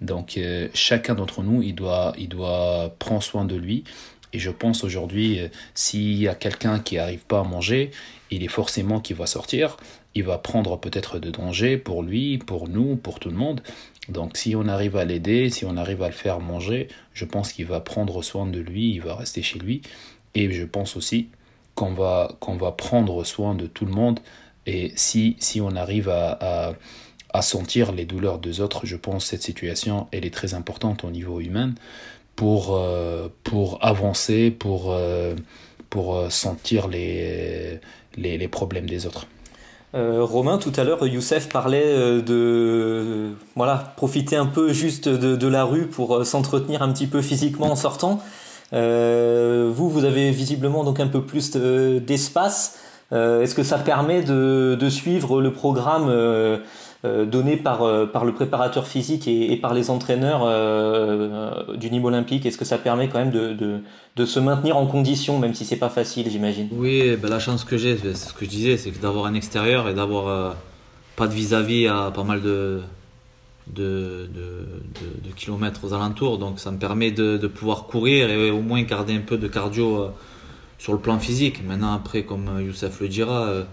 Donc 0.00 0.36
euh, 0.36 0.68
chacun 0.74 1.14
d'entre 1.14 1.42
nous, 1.42 1.62
il 1.62 1.74
doit, 1.74 2.14
il 2.18 2.28
doit 2.28 2.94
prendre 2.98 3.22
soin 3.22 3.44
de 3.44 3.56
lui. 3.56 3.84
Et 4.32 4.38
je 4.38 4.50
pense 4.50 4.82
aujourd'hui, 4.82 5.38
euh, 5.38 5.48
s'il 5.74 6.14
y 6.14 6.28
a 6.28 6.34
quelqu'un 6.34 6.80
qui 6.80 6.96
n'arrive 6.96 7.24
pas 7.24 7.40
à 7.40 7.44
manger, 7.44 7.90
il 8.30 8.42
est 8.42 8.48
forcément 8.48 9.00
qui 9.00 9.12
va 9.12 9.26
sortir 9.26 9.76
il 10.14 10.22
va 10.22 10.38
prendre 10.38 10.78
peut-être 10.78 11.18
de 11.18 11.30
danger 11.30 11.76
pour 11.76 12.02
lui, 12.02 12.38
pour 12.38 12.68
nous, 12.68 12.96
pour 12.96 13.18
tout 13.18 13.30
le 13.30 13.36
monde. 13.36 13.62
Donc 14.08 14.36
si 14.36 14.54
on 14.54 14.68
arrive 14.68 14.96
à 14.96 15.04
l'aider, 15.04 15.50
si 15.50 15.64
on 15.64 15.76
arrive 15.76 16.02
à 16.02 16.08
le 16.08 16.14
faire 16.14 16.40
manger, 16.40 16.88
je 17.12 17.24
pense 17.24 17.52
qu'il 17.52 17.66
va 17.66 17.80
prendre 17.80 18.22
soin 18.22 18.46
de 18.46 18.60
lui, 18.60 18.92
il 18.92 19.00
va 19.00 19.16
rester 19.16 19.42
chez 19.42 19.58
lui. 19.58 19.82
Et 20.34 20.50
je 20.50 20.64
pense 20.64 20.96
aussi 20.96 21.28
qu'on 21.74 21.94
va, 21.94 22.36
qu'on 22.40 22.56
va 22.56 22.72
prendre 22.72 23.24
soin 23.24 23.54
de 23.54 23.66
tout 23.66 23.86
le 23.86 23.92
monde. 23.92 24.20
Et 24.66 24.92
si, 24.96 25.36
si 25.38 25.60
on 25.60 25.76
arrive 25.76 26.08
à, 26.08 26.74
à, 27.32 27.42
sentir 27.42 27.92
les 27.92 28.04
douleurs 28.04 28.38
des 28.38 28.60
autres, 28.60 28.86
je 28.86 28.96
pense 28.96 29.24
que 29.24 29.30
cette 29.30 29.42
situation, 29.42 30.06
elle 30.12 30.24
est 30.24 30.32
très 30.32 30.54
importante 30.54 31.04
au 31.04 31.10
niveau 31.10 31.40
humain 31.40 31.74
pour, 32.36 32.76
euh, 32.76 33.28
pour 33.42 33.84
avancer, 33.84 34.50
pour, 34.50 34.92
euh, 34.92 35.34
pour 35.90 36.30
sentir 36.30 36.88
les, 36.88 37.80
les, 38.16 38.48
problèmes 38.48 38.88
des 38.88 39.06
autres. 39.06 39.26
Euh, 39.94 40.24
Romain, 40.24 40.58
tout 40.58 40.72
à 40.76 40.82
l'heure, 40.82 41.06
Youssef 41.06 41.48
parlait 41.48 41.84
euh, 41.86 42.20
de 42.20 43.32
voilà 43.54 43.94
profiter 43.96 44.34
un 44.34 44.46
peu 44.46 44.72
juste 44.72 45.08
de, 45.08 45.36
de 45.36 45.46
la 45.46 45.62
rue 45.62 45.86
pour 45.86 46.16
euh, 46.16 46.24
s'entretenir 46.24 46.82
un 46.82 46.92
petit 46.92 47.06
peu 47.06 47.22
physiquement 47.22 47.70
en 47.70 47.76
sortant. 47.76 48.20
Euh, 48.72 49.70
vous, 49.72 49.88
vous 49.88 50.04
avez 50.04 50.32
visiblement 50.32 50.82
donc 50.82 50.98
un 50.98 51.06
peu 51.06 51.22
plus 51.22 51.52
d'espace. 51.52 52.78
Est-ce 53.12 53.54
que 53.54 53.62
ça 53.62 53.78
permet 53.78 54.22
de, 54.22 54.88
suivre 54.88 55.40
le 55.40 55.52
programme 55.52 56.10
donné 57.04 57.56
par, 57.56 57.84
le 57.86 58.32
préparateur 58.32 58.86
physique 58.86 59.28
et, 59.28 59.56
par 59.56 59.74
les 59.74 59.90
entraîneurs 59.90 60.46
du 61.76 61.90
niveau 61.90 62.08
olympique? 62.08 62.46
Est-ce 62.46 62.58
que 62.58 62.64
ça 62.64 62.78
permet 62.78 63.08
quand 63.08 63.18
même 63.18 63.30
de, 63.30 64.24
se 64.24 64.40
maintenir 64.40 64.76
en 64.76 64.86
condition, 64.86 65.38
même 65.38 65.54
si 65.54 65.64
c'est 65.64 65.76
pas 65.76 65.90
facile, 65.90 66.30
j'imagine? 66.30 66.68
Oui, 66.72 67.16
ben 67.16 67.30
la 67.30 67.38
chance 67.38 67.64
que 67.64 67.76
j'ai, 67.76 67.96
c'est 67.96 68.14
ce 68.14 68.34
que 68.34 68.44
je 68.44 68.50
disais, 68.50 68.76
c'est 68.76 68.98
d'avoir 69.00 69.26
un 69.26 69.34
extérieur 69.34 69.88
et 69.88 69.94
d'avoir 69.94 70.28
euh, 70.28 70.52
pas 71.16 71.28
de 71.28 71.34
vis-à-vis 71.34 71.86
-à, 71.86 72.10
pas 72.12 72.24
mal 72.24 72.40
de, 72.40 72.80
de, 73.66 74.28
de, 75.24 75.32
kilomètres 75.36 75.84
aux 75.84 75.92
alentours. 75.92 76.38
Donc 76.38 76.58
ça 76.58 76.70
me 76.70 76.78
permet 76.78 77.10
de, 77.10 77.46
pouvoir 77.46 77.84
courir 77.84 78.30
et 78.30 78.50
au 78.50 78.60
moins 78.60 78.82
garder 78.82 79.14
un 79.14 79.20
peu 79.20 79.36
de 79.36 79.48
cardio 79.48 80.02
euh, 80.02 80.08
sur 80.84 80.92
le 80.92 80.98
plan 80.98 81.18
physique. 81.18 81.64
Maintenant, 81.64 81.94
après, 81.94 82.24
comme 82.24 82.60
Youssef 82.60 83.00
le 83.00 83.08
dira, 83.08 83.46
euh, 83.46 83.64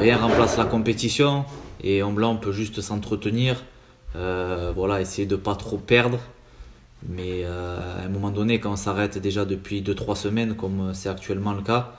rien 0.00 0.16
remplace 0.16 0.56
la 0.56 0.64
compétition 0.64 1.44
et 1.82 2.02
en 2.02 2.10
blanc, 2.10 2.32
on 2.32 2.36
peut 2.38 2.52
juste 2.52 2.80
s'entretenir. 2.80 3.62
Euh, 4.16 4.72
voilà, 4.74 5.02
essayer 5.02 5.26
de 5.26 5.36
pas 5.36 5.56
trop 5.56 5.76
perdre 5.76 6.18
mais 7.08 7.42
euh, 7.44 8.00
à 8.00 8.06
un 8.06 8.08
moment 8.08 8.30
donné, 8.30 8.60
quand 8.60 8.72
on 8.72 8.76
s'arrête 8.76 9.18
déjà 9.18 9.44
depuis 9.44 9.82
2-3 9.82 10.16
semaines, 10.16 10.54
comme 10.54 10.94
c'est 10.94 11.08
actuellement 11.08 11.52
le 11.52 11.62
cas, 11.62 11.92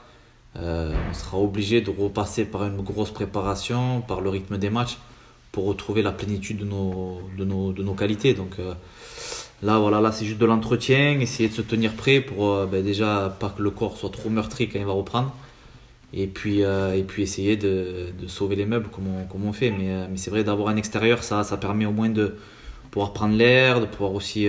euh, 0.56 0.92
on 1.10 1.14
sera 1.14 1.38
obligé 1.38 1.80
de 1.80 1.90
repasser 1.90 2.44
par 2.44 2.64
une 2.64 2.80
grosse 2.82 3.10
préparation, 3.10 4.00
par 4.00 4.20
le 4.20 4.30
rythme 4.30 4.58
des 4.58 4.70
matchs, 4.70 4.98
pour 5.52 5.66
retrouver 5.66 6.02
la 6.02 6.12
plénitude 6.12 6.58
de 6.58 6.64
nos, 7.44 7.94
qualités. 7.96 8.36
Euh, 8.58 8.74
Là, 9.62 9.78
voilà, 9.78 10.00
là, 10.00 10.12
c'est 10.12 10.24
juste 10.24 10.38
de 10.38 10.46
l'entretien, 10.46 11.18
essayer 11.20 11.48
de 11.48 11.54
se 11.54 11.62
tenir 11.62 11.94
prêt 11.94 12.20
pour 12.20 12.66
ben, 12.66 12.84
déjà 12.84 13.34
pas 13.40 13.48
que 13.56 13.62
le 13.62 13.70
corps 13.70 13.96
soit 13.96 14.10
trop 14.10 14.28
meurtri 14.28 14.68
quand 14.68 14.78
il 14.78 14.84
va 14.84 14.92
reprendre. 14.92 15.34
Et 16.12 16.26
puis, 16.26 16.60
et 16.60 17.04
puis 17.06 17.22
essayer 17.22 17.56
de, 17.56 18.08
sauver 18.28 18.56
les 18.56 18.66
meubles 18.66 18.88
comme 18.90 19.44
on, 19.46 19.52
fait. 19.52 19.70
Mais, 19.70 20.08
mais 20.08 20.16
c'est 20.16 20.30
vrai, 20.30 20.44
d'avoir 20.44 20.68
un 20.68 20.76
extérieur, 20.76 21.22
ça, 21.24 21.42
ça 21.42 21.56
permet 21.56 21.86
au 21.86 21.92
moins 21.92 22.10
de 22.10 22.36
pouvoir 22.90 23.12
prendre 23.12 23.36
l'air, 23.36 23.80
de 23.80 23.86
pouvoir 23.86 24.12
aussi 24.12 24.48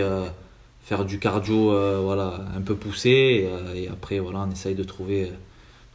faire 0.84 1.06
du 1.06 1.20
cardio 1.20 1.74
voilà, 2.04 2.42
un 2.56 2.62
peu 2.62 2.76
poussé. 2.76 3.50
Et, 3.76 3.88
après, 3.88 4.20
voilà, 4.20 4.46
on 4.48 4.52
essaye 4.52 4.76
de 4.76 4.84
trouver 4.84 5.32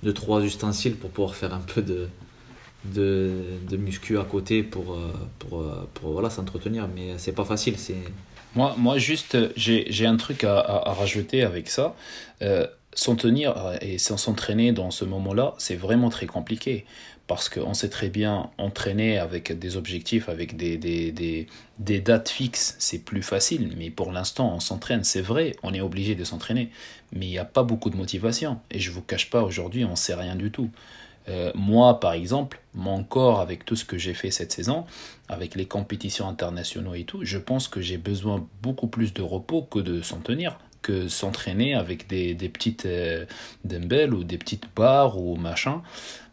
deux, 0.02 0.12
trois 0.12 0.42
ustensiles 0.42 0.96
pour 0.96 1.10
pouvoir 1.10 1.34
faire 1.34 1.54
un 1.54 1.60
peu 1.60 1.82
de, 1.82 2.08
de, 2.84 3.76
muscu 3.76 4.18
à 4.18 4.24
côté 4.24 4.62
pour, 4.62 4.94
euh, 4.94 5.12
pour, 5.38 5.60
euh, 5.60 5.88
pour 5.94 6.12
voilà, 6.12 6.30
s'entretenir. 6.30 6.88
Mais 6.94 7.14
c'est 7.18 7.32
pas 7.32 7.44
facile. 7.44 7.78
C'est... 7.78 8.02
Moi, 8.54 8.74
moi, 8.76 8.98
juste, 8.98 9.36
j'ai, 9.56 9.86
j'ai 9.90 10.06
un 10.06 10.16
truc 10.16 10.44
à, 10.44 10.58
à, 10.58 10.92
rajouter 10.92 11.42
avec 11.42 11.68
ça. 11.70 11.94
Euh, 12.42 12.66
s'en 12.94 13.16
tenir 13.16 13.54
et 13.80 13.96
s'entraîner 13.96 14.72
dans 14.72 14.90
ce 14.90 15.06
moment-là, 15.06 15.54
c'est 15.58 15.76
vraiment 15.76 16.10
très 16.10 16.26
compliqué. 16.26 16.84
Parce 17.26 17.48
qu'on 17.48 17.72
sait 17.72 17.88
très 17.88 18.10
bien, 18.10 18.50
entraîner 18.58 19.16
avec 19.16 19.58
des 19.58 19.76
objectifs, 19.76 20.28
avec 20.28 20.56
des, 20.56 20.76
des 20.76 22.00
dates 22.00 22.28
fixes, 22.28 22.76
c'est 22.78 22.98
plus 22.98 23.22
facile. 23.22 23.72
Mais 23.78 23.90
pour 23.90 24.12
l'instant, 24.12 24.54
on 24.54 24.60
s'entraîne, 24.60 25.04
c'est 25.04 25.22
vrai, 25.22 25.56
on 25.62 25.72
est 25.72 25.80
obligé 25.80 26.14
de 26.14 26.24
s'entraîner. 26.24 26.70
Mais 27.12 27.26
il 27.26 27.30
n'y 27.30 27.38
a 27.38 27.46
pas 27.46 27.62
beaucoup 27.62 27.88
de 27.88 27.96
motivation. 27.96 28.58
Et 28.70 28.80
je 28.80 28.90
ne 28.90 28.94
vous 28.96 29.02
cache 29.02 29.30
pas, 29.30 29.42
aujourd'hui, 29.42 29.84
on 29.86 29.92
ne 29.92 29.96
sait 29.96 30.14
rien 30.14 30.36
du 30.36 30.50
tout. 30.50 30.70
Euh, 31.28 31.52
moi, 31.54 32.00
par 32.00 32.12
exemple, 32.12 32.60
mon 32.74 33.04
corps, 33.04 33.40
avec 33.40 33.64
tout 33.64 33.76
ce 33.76 33.84
que 33.84 33.98
j'ai 33.98 34.14
fait 34.14 34.30
cette 34.30 34.52
saison, 34.52 34.84
avec 35.28 35.54
les 35.54 35.66
compétitions 35.66 36.28
internationales 36.28 36.96
et 36.96 37.04
tout, 37.04 37.20
je 37.22 37.38
pense 37.38 37.68
que 37.68 37.80
j'ai 37.80 37.98
besoin 37.98 38.46
beaucoup 38.62 38.88
plus 38.88 39.14
de 39.14 39.22
repos 39.22 39.62
que 39.62 39.78
de 39.78 40.02
s'en 40.02 40.18
tenir, 40.18 40.58
que 40.82 41.08
s'entraîner 41.08 41.74
avec 41.74 42.08
des, 42.08 42.34
petites 42.48 42.86
euh, 42.86 43.24
dumbbells 43.64 44.14
ou 44.14 44.24
des 44.24 44.38
petites 44.38 44.66
barres 44.74 45.18
ou 45.18 45.36
machin, 45.36 45.82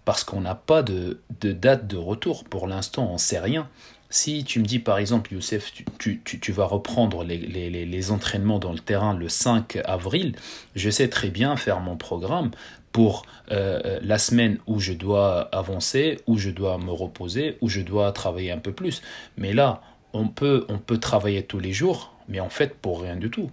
parce 0.06 0.24
qu'on 0.24 0.42
n'a 0.42 0.56
pas 0.56 0.82
de, 0.82 1.20
de, 1.42 1.52
date 1.52 1.88
de 1.88 1.98
retour. 1.98 2.44
Pour 2.44 2.68
l'instant, 2.68 3.10
on 3.12 3.18
sait 3.18 3.40
rien. 3.40 3.70
Si 4.12 4.44
tu 4.44 4.60
me 4.60 4.66
dis 4.66 4.80
par 4.80 4.98
exemple, 4.98 5.34
Youssef, 5.34 5.72
tu, 6.00 6.20
tu, 6.24 6.40
tu 6.40 6.52
vas 6.52 6.66
reprendre 6.66 7.24
les, 7.24 7.38
les, 7.38 7.70
les, 7.86 8.12
entraînements 8.12 8.58
dans 8.58 8.72
le 8.72 8.80
terrain 8.80 9.14
le 9.14 9.30
5 9.30 9.78
avril, 9.86 10.36
je 10.76 10.90
sais 10.90 11.10
très 11.10 11.30
bien 11.30 11.56
faire 11.56 11.80
mon 11.80 11.96
programme 11.96 12.50
pour 12.92 13.24
euh, 13.52 13.80
euh, 13.86 14.00
la 14.02 14.18
semaine 14.18 14.58
où 14.66 14.80
je 14.80 14.94
dois 14.94 15.42
avancer, 15.56 16.20
où 16.26 16.40
je 16.40 16.50
dois 16.50 16.80
me 16.80 16.92
reposer, 16.92 17.58
où 17.62 17.70
je 17.70 17.82
dois 17.82 18.12
travailler 18.12 18.52
un 18.52 18.58
peu 18.58 18.72
plus. 18.72 19.04
Mais 19.38 19.54
là, 19.54 19.82
on 20.14 20.28
peut, 20.28 20.66
on 20.70 20.80
peut 20.80 20.98
travailler 20.98 21.44
tous 21.44 21.60
les 21.60 21.72
jours, 21.72 22.16
mais 22.28 22.40
en 22.40 22.50
fait 22.50 22.74
pour 22.76 23.02
rien 23.02 23.16
du 23.16 23.30
tout. 23.30 23.52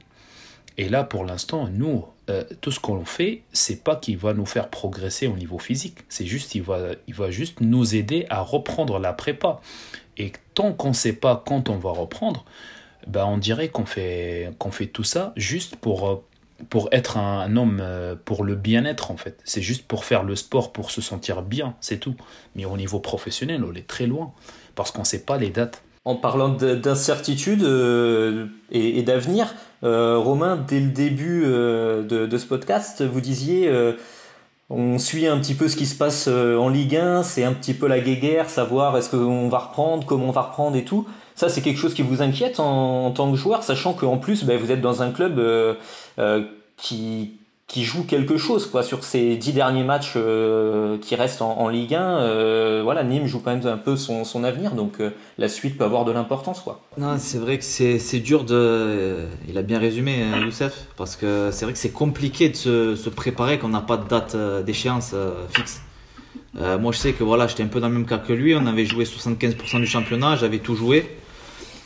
Et 0.79 0.89
là, 0.89 1.05
pour 1.05 1.25
l'instant, 1.25 1.69
nous, 1.69 2.07
euh, 2.29 2.45
tout 2.61 2.71
ce 2.71 2.81
qu'on 2.81 3.05
fait, 3.05 3.43
c'est 3.53 3.83
pas 3.83 3.97
qu'il 3.97 4.19
va 4.19 4.35
nous 4.35 4.47
faire 4.47 4.69
progresser 4.69 5.27
au 5.27 5.37
niveau 5.37 5.59
physique. 5.59 5.99
C'est 6.09 6.27
juste, 6.27 6.55
il 6.55 6.63
va, 6.63 6.79
il 7.07 7.15
va 7.15 7.31
juste 7.31 7.61
nous 7.61 7.95
aider 7.95 8.27
à 8.29 8.41
reprendre 8.41 8.99
la 8.99 9.13
prépa. 9.13 9.61
Et 10.19 10.33
tant 10.55 10.73
qu'on 10.73 10.89
ne 10.89 10.95
sait 10.95 11.13
pas 11.13 11.43
quand 11.47 11.69
on 11.69 11.77
va 11.77 11.91
reprendre, 11.91 12.45
ben 13.07 13.25
on 13.25 13.39
dirait 13.39 13.69
qu'on 13.69 13.87
fait, 13.87 14.53
qu'on 14.59 14.71
fait 14.71 14.87
tout 14.87 15.05
ça 15.05 15.33
juste 15.37 15.77
pour, 15.77 16.25
pour 16.71 16.89
être 16.93 17.19
un 17.19 17.57
homme, 17.57 17.79
euh, 17.81 18.15
pour 18.25 18.45
le 18.45 18.55
bien-être 18.55 19.11
en 19.11 19.17
fait. 19.17 19.39
C'est 19.45 19.63
juste 19.63 19.87
pour 19.87 20.05
faire 20.05 20.23
le 20.23 20.37
sport, 20.37 20.73
pour 20.73 20.91
se 20.91 21.01
sentir 21.01 21.43
bien, 21.43 21.75
c'est 21.81 21.99
tout. 21.99 22.17
Mais 22.55 22.65
au 22.65 22.77
niveau 22.77 22.99
professionnel, 22.99 23.65
on 23.65 23.75
est 23.75 23.87
très 23.87 24.07
loin, 24.07 24.33
parce 24.75 24.91
qu'on 24.91 25.03
ne 25.03 25.07
sait 25.07 25.25
pas 25.25 25.37
les 25.37 25.51
dates. 25.51 25.83
En 26.05 26.15
parlant 26.15 26.51
d'incertitude 26.51 27.65
euh, 27.65 28.47
et, 28.71 29.03
d'avenir, 29.03 29.53
euh, 29.83 30.19
Romain, 30.19 30.57
dès 30.57 30.79
le 30.79 30.91
début 30.91 31.43
de, 31.43 32.39
ce 32.39 32.47
podcast, 32.47 33.03
vous 33.03 33.21
disiez 33.21 33.69
on 34.69 34.99
suit 34.99 35.27
un 35.27 35.39
petit 35.39 35.55
peu 35.55 35.69
ce 35.69 35.77
qui 35.77 35.87
se 35.87 35.95
passe 35.97 36.29
en 36.29 36.69
Ligue 36.69 36.97
1, 36.97 37.23
c'est 37.23 37.45
un 37.45 37.53
petit 37.53 37.75
peu 37.75 37.87
la 37.87 38.01
guéguerre, 38.01 38.51
savoir 38.51 38.97
est-ce 38.97 39.11
qu'on 39.11 39.49
va 39.49 39.59
reprendre, 39.59 40.05
comment 40.07 40.29
on 40.29 40.33
va 40.33 40.43
reprendre 40.43 40.77
et 40.77 40.85
tout. 40.85 41.07
Ça, 41.37 41.51
c'est 41.51 41.61
quelque 41.61 41.79
chose 41.79 41.93
qui 41.93 42.01
vous 42.01 42.23
inquiète 42.23 42.59
en, 42.61 43.11
tant 43.11 43.31
que 43.31 43.37
joueur, 43.37 43.63
sachant 43.63 43.93
qu'en 43.93 44.17
plus, 44.17 44.45
ben, 44.45 44.59
vous 44.59 44.73
êtes 44.73 44.81
dans 44.81 45.03
un 45.03 45.11
club 45.13 45.39
euh, 45.39 45.75
euh, 46.19 46.43
qui, 46.79 47.35
qui 47.67 47.85
joue 47.85 48.05
quelque 48.05 48.37
chose 48.37 48.67
quoi 48.67 48.83
sur 48.85 49.03
ces 49.03 49.37
dix 49.37 49.53
derniers 49.53 49.83
matchs 49.83 50.13
euh, 50.17 50.99
qui 50.99 51.17
restent 51.17 51.43
en, 51.43 51.69
Ligue 51.69 51.95
1 51.95 52.83
voilà 52.83 53.03
Nîmes 53.03 53.27
joue 53.27 53.41
quand 53.41 53.55
même 53.55 53.67
un 53.67 53.77
peu 53.77 53.97
son, 53.97 54.45
avenir 54.45 54.73
donc 54.73 54.99
la 55.39 55.49
suite 55.49 55.77
peut 55.77 55.85
avoir 55.85 56.05
de 56.05 56.13
l'importance 56.13 56.61
quoi. 56.61 56.81
Non 56.97 57.17
c'est 57.19 57.39
vrai 57.39 57.59
que 57.59 57.65
c'est, 57.65 58.21
dur 58.21 58.45
de 58.45 59.27
il 59.49 59.59
a 59.59 59.63
bien 59.63 59.79
résumé 59.79 60.23
hein, 60.23 60.41
Youssef 60.45 60.87
parce 60.97 61.17
que 61.17 61.51
c'est 61.53 61.65
vrai 61.65 61.73
que 61.73 61.79
c'est 61.79 61.91
compliqué 61.91 62.49
de 62.49 62.57
se, 62.57 62.97
se 62.97 63.09
préparer 63.09 63.59
quand 63.59 63.67
on 63.67 63.71
n'a 63.71 63.81
pas 63.81 63.97
de 63.97 64.09
date 64.09 64.37
d'échéance 64.65 65.15
fixe. 65.51 65.83
Moi 66.55 66.93
je 66.93 66.99
sais 66.99 67.13
que 67.13 67.25
voilà 67.25 67.49
j'étais 67.49 67.65
un 67.65 67.69
peu 67.69 67.81
dans 67.81 67.89
le 67.89 67.95
même 67.95 68.07
cas 68.07 68.19
que 68.19 68.33
lui 68.33 68.55
on 68.55 68.67
avait 68.67 68.87
joué 68.87 69.05
75% 69.05 69.81
du 69.81 69.87
championnat 69.87 70.37
j'avais 70.37 70.59
tout 70.59 70.77
joué 70.77 71.19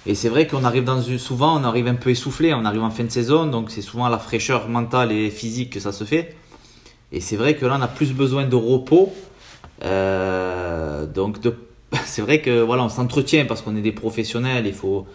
et 0.06 0.14
c'est 0.14 0.30
vrai 0.30 0.46
qu'on 0.46 0.64
arrive 0.64 0.84
dans 0.84 1.02
souvent, 1.02 1.60
on 1.60 1.64
arrive 1.64 1.86
un 1.86 1.94
peu 1.94 2.10
essoufflé, 2.10 2.54
on 2.54 2.64
arrive 2.64 2.82
en 2.82 2.90
fin 2.90 3.04
de 3.04 3.10
saison, 3.10 3.46
donc 3.46 3.70
c'est 3.70 3.82
souvent 3.82 4.08
la 4.08 4.18
fraîcheur 4.18 4.68
mentale 4.68 5.12
et 5.12 5.30
physique 5.30 5.70
que 5.70 5.80
ça 5.80 5.92
se 5.92 6.04
fait. 6.04 6.36
Et 7.12 7.20
c'est 7.20 7.36
vrai 7.36 7.54
que 7.54 7.66
là, 7.66 7.76
on 7.78 7.82
a 7.82 7.88
plus 7.88 8.12
besoin 8.12 8.46
de 8.46 8.56
repos. 8.56 9.12
Euh, 9.84 11.06
donc 11.06 11.38
c'est 12.04 12.22
vrai 12.22 12.40
que 12.40 12.60
voilà, 12.62 12.84
on 12.84 12.88
s'entretient 12.88 13.44
parce 13.44 13.60
qu'on 13.60 13.76
est 13.76 13.82
des 13.82 13.92
professionnels. 13.92 14.66
Il 14.66 14.72
faut 14.72 15.06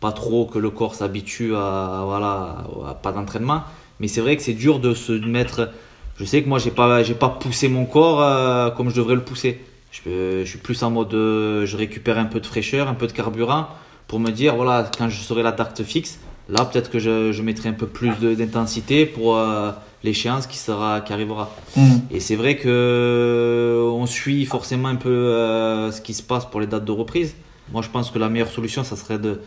pas 0.00 0.10
trop 0.10 0.46
que 0.46 0.58
le 0.58 0.70
corps 0.70 0.96
s'habitue 0.96 1.54
à, 1.54 2.02
voilà, 2.04 2.64
pas 3.00 3.12
d'entraînement. 3.12 3.62
Mais 4.00 4.08
c'est 4.08 4.20
vrai 4.20 4.36
que 4.36 4.42
c'est 4.42 4.54
dur 4.54 4.80
de 4.80 4.92
se 4.94 5.12
mettre. 5.12 5.70
Je 6.16 6.24
sais 6.24 6.42
que 6.42 6.48
moi, 6.48 6.58
j'ai 6.58 6.72
pas, 6.72 7.04
j'ai 7.04 7.14
pas 7.14 7.28
poussé 7.28 7.68
mon 7.68 7.84
corps 7.84 8.20
euh, 8.20 8.70
comme 8.70 8.90
je 8.90 8.96
devrais 8.96 9.14
le 9.14 9.22
pousser. 9.22 9.60
Je, 9.92 10.40
je 10.44 10.48
suis 10.48 10.58
plus 10.58 10.82
en 10.82 10.90
mode, 10.90 11.14
euh, 11.14 11.64
je 11.64 11.76
récupère 11.76 12.18
un 12.18 12.24
peu 12.24 12.40
de 12.40 12.46
fraîcheur, 12.46 12.88
un 12.88 12.94
peu 12.94 13.06
de 13.06 13.12
carburant 13.12 13.68
pour 14.06 14.20
me 14.20 14.30
dire, 14.30 14.56
voilà, 14.56 14.90
quand 14.96 15.08
je 15.08 15.20
serai 15.22 15.42
la 15.42 15.52
date 15.52 15.82
fixe, 15.82 16.18
là 16.48 16.64
peut-être 16.64 16.90
que 16.90 16.98
je, 16.98 17.32
je, 17.32 17.42
mettrai 17.42 17.68
un 17.68 17.74
peu 17.74 17.86
plus 17.86 18.10
d'intensité 18.36 19.06
pour 19.06 19.36
euh, 19.36 19.70
l'échéance 20.02 20.46
qui, 20.46 20.58
sera, 20.58 21.00
qui 21.00 21.12
arrivera. 21.12 21.54
Mm. 21.76 21.96
Et 22.10 22.20
c'est 22.20 22.36
vrai 22.36 22.56
que 22.56 22.68
euh, 22.68 23.82
on 23.90 24.06
suit 24.06 24.44
forcément 24.44 24.88
un 24.88 24.96
peu 24.96 25.08
euh, 25.08 25.90
ce 25.92 26.00
qui 26.00 26.14
se 26.14 26.22
passe 26.22 26.46
pour 26.46 26.60
les 26.60 26.66
dates 26.66 26.84
de 26.84 26.92
reprise. 26.92 27.34
Moi 27.72 27.82
je 27.82 27.88
pense 27.88 28.10
que 28.10 28.18
la 28.18 28.28
meilleure 28.28 28.50
solution, 28.50 28.84
ça 28.84 28.96
serait 28.96 29.18
de... 29.18 29.40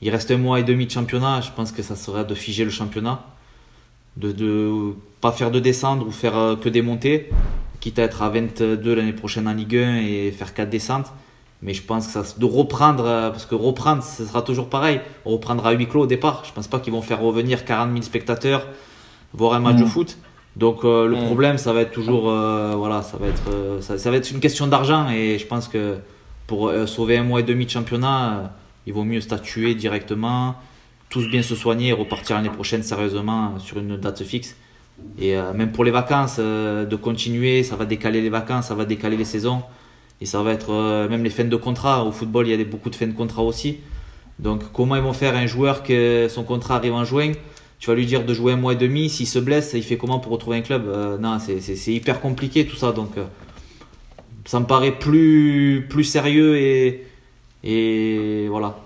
Il 0.00 0.10
reste 0.10 0.30
un 0.32 0.38
mois 0.38 0.58
et 0.58 0.64
demi 0.64 0.86
de 0.86 0.90
championnat, 0.90 1.40
je 1.42 1.50
pense 1.54 1.70
que 1.70 1.82
ça 1.82 1.94
serait 1.94 2.24
de 2.24 2.34
figer 2.34 2.64
le 2.64 2.70
championnat. 2.70 3.24
De 4.16 4.32
ne 4.32 4.92
pas 5.20 5.32
faire 5.32 5.50
de 5.50 5.60
descendre 5.60 6.06
ou 6.06 6.10
faire 6.10 6.56
que 6.60 6.68
des 6.68 6.82
montées, 6.82 7.30
quitte 7.80 7.98
à 8.00 8.02
être 8.02 8.22
à 8.22 8.28
22 8.28 8.94
l'année 8.94 9.12
prochaine 9.12 9.46
en 9.46 9.54
Ligue 9.54 9.76
1 9.76 9.96
et 9.98 10.32
faire 10.32 10.54
4 10.54 10.68
descentes 10.68 11.12
mais 11.62 11.74
je 11.74 11.82
pense 11.82 12.06
que 12.08 12.12
ça, 12.12 12.24
de 12.36 12.44
reprendre, 12.44 13.04
euh, 13.06 13.30
parce 13.30 13.46
que 13.46 13.54
reprendre, 13.54 14.02
ce 14.02 14.26
sera 14.26 14.42
toujours 14.42 14.68
pareil. 14.68 15.00
On 15.24 15.30
reprendra 15.30 15.70
à 15.70 15.72
huis 15.72 15.86
clos 15.86 16.02
au 16.02 16.06
départ. 16.06 16.42
Je 16.44 16.52
pense 16.52 16.66
pas 16.66 16.80
qu'ils 16.80 16.92
vont 16.92 17.02
faire 17.02 17.20
revenir 17.20 17.64
40 17.64 17.92
000 17.92 18.02
spectateurs 18.02 18.66
voir 19.32 19.54
un 19.54 19.60
match 19.60 19.76
de 19.76 19.84
mm. 19.84 19.88
foot. 19.88 20.18
Donc 20.56 20.84
euh, 20.84 21.06
le 21.06 21.16
mm. 21.16 21.24
problème, 21.26 21.58
ça 21.58 21.72
va 21.72 21.82
être 21.82 21.92
toujours, 21.92 22.28
euh, 22.28 22.74
voilà, 22.76 23.02
ça 23.02 23.16
va 23.16 23.28
être, 23.28 23.80
ça, 23.80 24.10
va 24.10 24.16
être 24.16 24.30
une 24.32 24.40
question 24.40 24.66
d'argent. 24.66 25.08
Et 25.10 25.38
je 25.38 25.46
pense 25.46 25.68
que 25.68 25.98
pour 26.48 26.72
sauver 26.86 27.16
un 27.16 27.22
mois 27.22 27.40
et 27.40 27.44
demi 27.44 27.64
de 27.64 27.70
championnat, 27.70 28.52
il 28.86 28.92
vaut 28.92 29.04
mieux 29.04 29.20
statuer 29.20 29.76
directement, 29.76 30.56
tous 31.08 31.28
bien 31.28 31.42
se 31.42 31.54
soigner 31.54 31.90
et 31.90 31.92
repartir 31.92 32.36
l'année 32.36 32.50
prochaine 32.50 32.82
sérieusement 32.82 33.58
sur 33.60 33.78
une 33.78 33.96
date 33.96 34.22
fixe. 34.24 34.56
Et 35.18 35.34
même 35.54 35.72
pour 35.72 35.84
les 35.84 35.92
vacances, 35.92 36.38
de 36.38 36.96
continuer, 36.96 37.62
ça 37.62 37.76
va 37.76 37.86
décaler 37.86 38.20
les 38.20 38.28
vacances, 38.28 38.66
ça 38.66 38.74
va 38.74 38.84
décaler 38.84 39.16
les 39.16 39.24
saisons. 39.24 39.62
Et 40.22 40.24
ça 40.24 40.40
va 40.40 40.52
être 40.52 40.70
euh, 40.70 41.08
même 41.08 41.24
les 41.24 41.30
fins 41.30 41.42
de 41.42 41.56
contrat. 41.56 42.04
Au 42.04 42.12
football, 42.12 42.46
il 42.46 42.56
y 42.56 42.60
a 42.60 42.64
beaucoup 42.64 42.90
de 42.90 42.94
fins 42.94 43.08
de 43.08 43.12
contrat 43.12 43.42
aussi. 43.42 43.78
Donc, 44.38 44.70
comment 44.72 44.94
ils 44.94 45.02
vont 45.02 45.12
faire 45.12 45.34
un 45.34 45.46
joueur 45.46 45.82
que 45.82 46.28
son 46.30 46.44
contrat 46.44 46.76
arrive 46.76 46.92
en 46.94 47.04
juin? 47.04 47.32
Tu 47.80 47.90
vas 47.90 47.96
lui 47.96 48.06
dire 48.06 48.24
de 48.24 48.32
jouer 48.32 48.52
un 48.52 48.56
mois 48.56 48.74
et 48.74 48.76
demi. 48.76 49.10
S'il 49.10 49.26
se 49.26 49.40
blesse, 49.40 49.72
il 49.74 49.82
fait 49.82 49.96
comment 49.96 50.20
pour 50.20 50.30
retrouver 50.30 50.58
un 50.58 50.60
club? 50.60 50.86
Euh, 50.86 51.18
Non, 51.18 51.40
c'est 51.40 51.92
hyper 51.92 52.20
compliqué 52.20 52.64
tout 52.68 52.76
ça. 52.76 52.92
Donc, 52.92 53.18
euh, 53.18 53.24
ça 54.44 54.60
me 54.60 54.66
paraît 54.66 54.92
plus, 54.92 55.88
plus 55.90 56.04
sérieux 56.04 56.56
et, 56.56 57.04
et 57.64 58.46
voilà, 58.48 58.78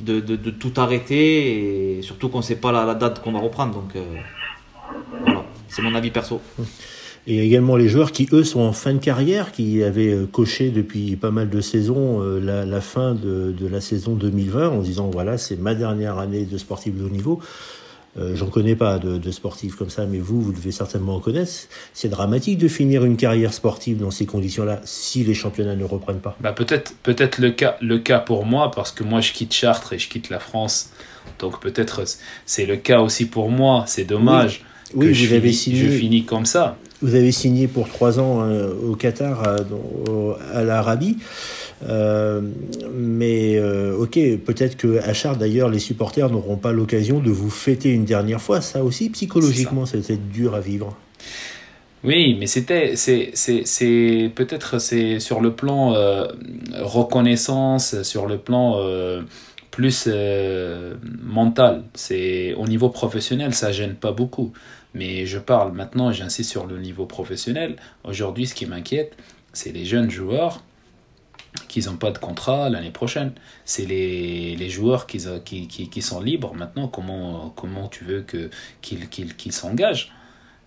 de, 0.00 0.20
tout 0.36 0.72
arrêter. 0.78 1.98
Et 1.98 2.02
surtout 2.02 2.30
qu'on 2.30 2.38
ne 2.38 2.42
sait 2.42 2.56
pas 2.56 2.72
la, 2.72 2.86
la 2.86 2.94
date 2.94 3.20
qu'on 3.22 3.32
va 3.32 3.40
reprendre. 3.40 3.74
Donc, 3.74 3.92
voilà, 5.22 5.44
c'est 5.68 5.82
mon 5.82 5.94
avis 5.94 6.10
perso. 6.10 6.40
Et 7.30 7.44
également 7.44 7.76
les 7.76 7.88
joueurs 7.88 8.10
qui, 8.10 8.26
eux, 8.32 8.42
sont 8.42 8.60
en 8.60 8.72
fin 8.72 8.94
de 8.94 8.98
carrière, 8.98 9.52
qui 9.52 9.82
avaient 9.84 10.14
euh, 10.14 10.26
coché 10.26 10.70
depuis 10.70 11.14
pas 11.16 11.30
mal 11.30 11.50
de 11.50 11.60
saisons 11.60 12.22
euh, 12.22 12.40
la, 12.40 12.64
la 12.64 12.80
fin 12.80 13.14
de, 13.14 13.52
de, 13.52 13.66
la 13.68 13.82
saison 13.82 14.14
2020 14.14 14.70
en 14.70 14.80
disant 14.80 15.10
voilà, 15.10 15.36
c'est 15.36 15.56
ma 15.60 15.74
dernière 15.74 16.16
année 16.16 16.46
de 16.46 16.56
sportif 16.56 16.94
de 16.96 17.04
haut 17.04 17.10
niveau. 17.10 17.38
euh, 18.18 18.34
j'en 18.34 18.46
connais 18.46 18.76
pas 18.76 18.98
de, 18.98 19.18
de, 19.18 19.30
sportifs 19.30 19.74
comme 19.76 19.90
ça, 19.90 20.06
mais 20.06 20.18
vous, 20.18 20.40
vous 20.40 20.52
devez 20.52 20.72
certainement 20.72 21.16
en 21.16 21.20
connaître. 21.20 21.52
C'est 21.92 22.08
dramatique 22.08 22.56
de 22.56 22.66
finir 22.66 23.04
une 23.04 23.18
carrière 23.18 23.52
sportive 23.52 23.98
dans 23.98 24.10
ces 24.10 24.24
conditions-là 24.24 24.80
si 24.86 25.22
les 25.22 25.34
championnats 25.34 25.76
ne 25.76 25.84
reprennent 25.84 26.20
pas. 26.20 26.34
Bah 26.40 26.52
peut-être, 26.52 26.94
peut-être 27.02 27.36
le 27.42 27.50
cas, 27.50 27.76
le 27.82 27.98
cas 27.98 28.20
pour 28.20 28.46
moi 28.46 28.70
parce 28.70 28.90
que 28.90 29.04
moi 29.04 29.20
je 29.20 29.32
quitte 29.34 29.52
Chartres 29.52 29.92
et 29.92 29.98
je 29.98 30.08
quitte 30.08 30.30
la 30.30 30.40
France, 30.40 30.92
donc 31.38 31.60
peut-être 31.60 32.02
c'est 32.46 32.64
le 32.64 32.76
cas 32.76 33.00
aussi 33.02 33.26
pour 33.26 33.50
moi. 33.50 33.84
C'est 33.86 34.04
dommage. 34.04 34.64
Oui, 34.94 35.08
que 35.08 35.12
vous 35.12 35.14
je 35.26 35.34
avez 35.34 35.52
signé- 35.52 35.84
Je 35.84 35.90
finis 35.90 36.24
comme 36.24 36.46
ça. 36.46 36.78
Vous 37.00 37.14
avez 37.14 37.30
signé 37.30 37.68
pour 37.68 37.88
trois 37.88 38.18
ans 38.18 38.42
euh, 38.42 38.72
au 38.74 38.96
Qatar, 38.96 39.42
à, 40.52 40.64
l'Arabie. 40.64 41.18
Euh, 41.88 42.40
mais 42.92 43.56
euh, 43.56 43.96
ok, 43.96 44.18
peut-être 44.44 44.76
que 44.76 45.00
Chartres 45.12 45.38
d'ailleurs, 45.38 45.68
les 45.68 45.78
supporters 45.78 46.28
n'auront 46.28 46.56
pas 46.56 46.72
l'occasion 46.72 47.20
de 47.20 47.30
vous 47.30 47.50
fêter 47.50 47.90
une 47.90 48.04
dernière 48.04 48.40
fois. 48.40 48.60
Ça 48.60 48.82
aussi, 48.82 49.10
psychologiquement, 49.10 49.84
être 49.84 50.28
dur 50.30 50.54
à 50.54 50.60
vivre. 50.60 50.96
Oui, 52.02 52.36
mais 52.38 52.46
c'était, 52.46 52.96
c'est, 52.96 53.30
c'est, 53.34 53.62
c'est 53.64 54.30
peut-être 54.34 54.80
c'est 54.80 55.20
sur 55.20 55.40
le 55.40 55.52
plan 55.52 55.94
reconnaissance, 56.80 58.02
sur 58.02 58.26
le 58.26 58.38
plan 58.38 58.80
plus 59.78 60.08
euh, 60.08 60.96
mental. 61.22 61.84
C'est 61.94 62.52
au 62.54 62.66
niveau 62.66 62.88
professionnel, 62.88 63.54
ça 63.54 63.70
gêne 63.70 63.94
pas 63.94 64.10
beaucoup. 64.10 64.52
Mais 64.92 65.24
je 65.24 65.38
parle 65.38 65.70
maintenant, 65.70 66.10
j'insiste 66.10 66.50
sur 66.50 66.66
le 66.66 66.80
niveau 66.80 67.06
professionnel. 67.06 67.76
Aujourd'hui, 68.02 68.48
ce 68.48 68.56
qui 68.56 68.66
m'inquiète, 68.66 69.16
c'est 69.52 69.70
les 69.70 69.84
jeunes 69.84 70.10
joueurs 70.10 70.64
qui 71.68 71.80
n'ont 71.86 71.96
pas 71.96 72.10
de 72.10 72.18
contrat 72.18 72.68
l'année 72.70 72.90
prochaine. 72.90 73.30
C'est 73.64 73.86
les, 73.86 74.56
les 74.56 74.68
joueurs 74.68 75.06
qui, 75.06 75.20
sont 75.20 76.20
libres 76.20 76.54
maintenant. 76.54 76.88
Comment, 76.88 77.50
comment 77.50 77.86
tu 77.86 78.02
veux 78.02 78.22
que, 78.22 78.50
qu'ils, 78.82 79.08
qu'ils, 79.08 79.36
qu'ils 79.36 79.52
s'engagent? 79.52 80.12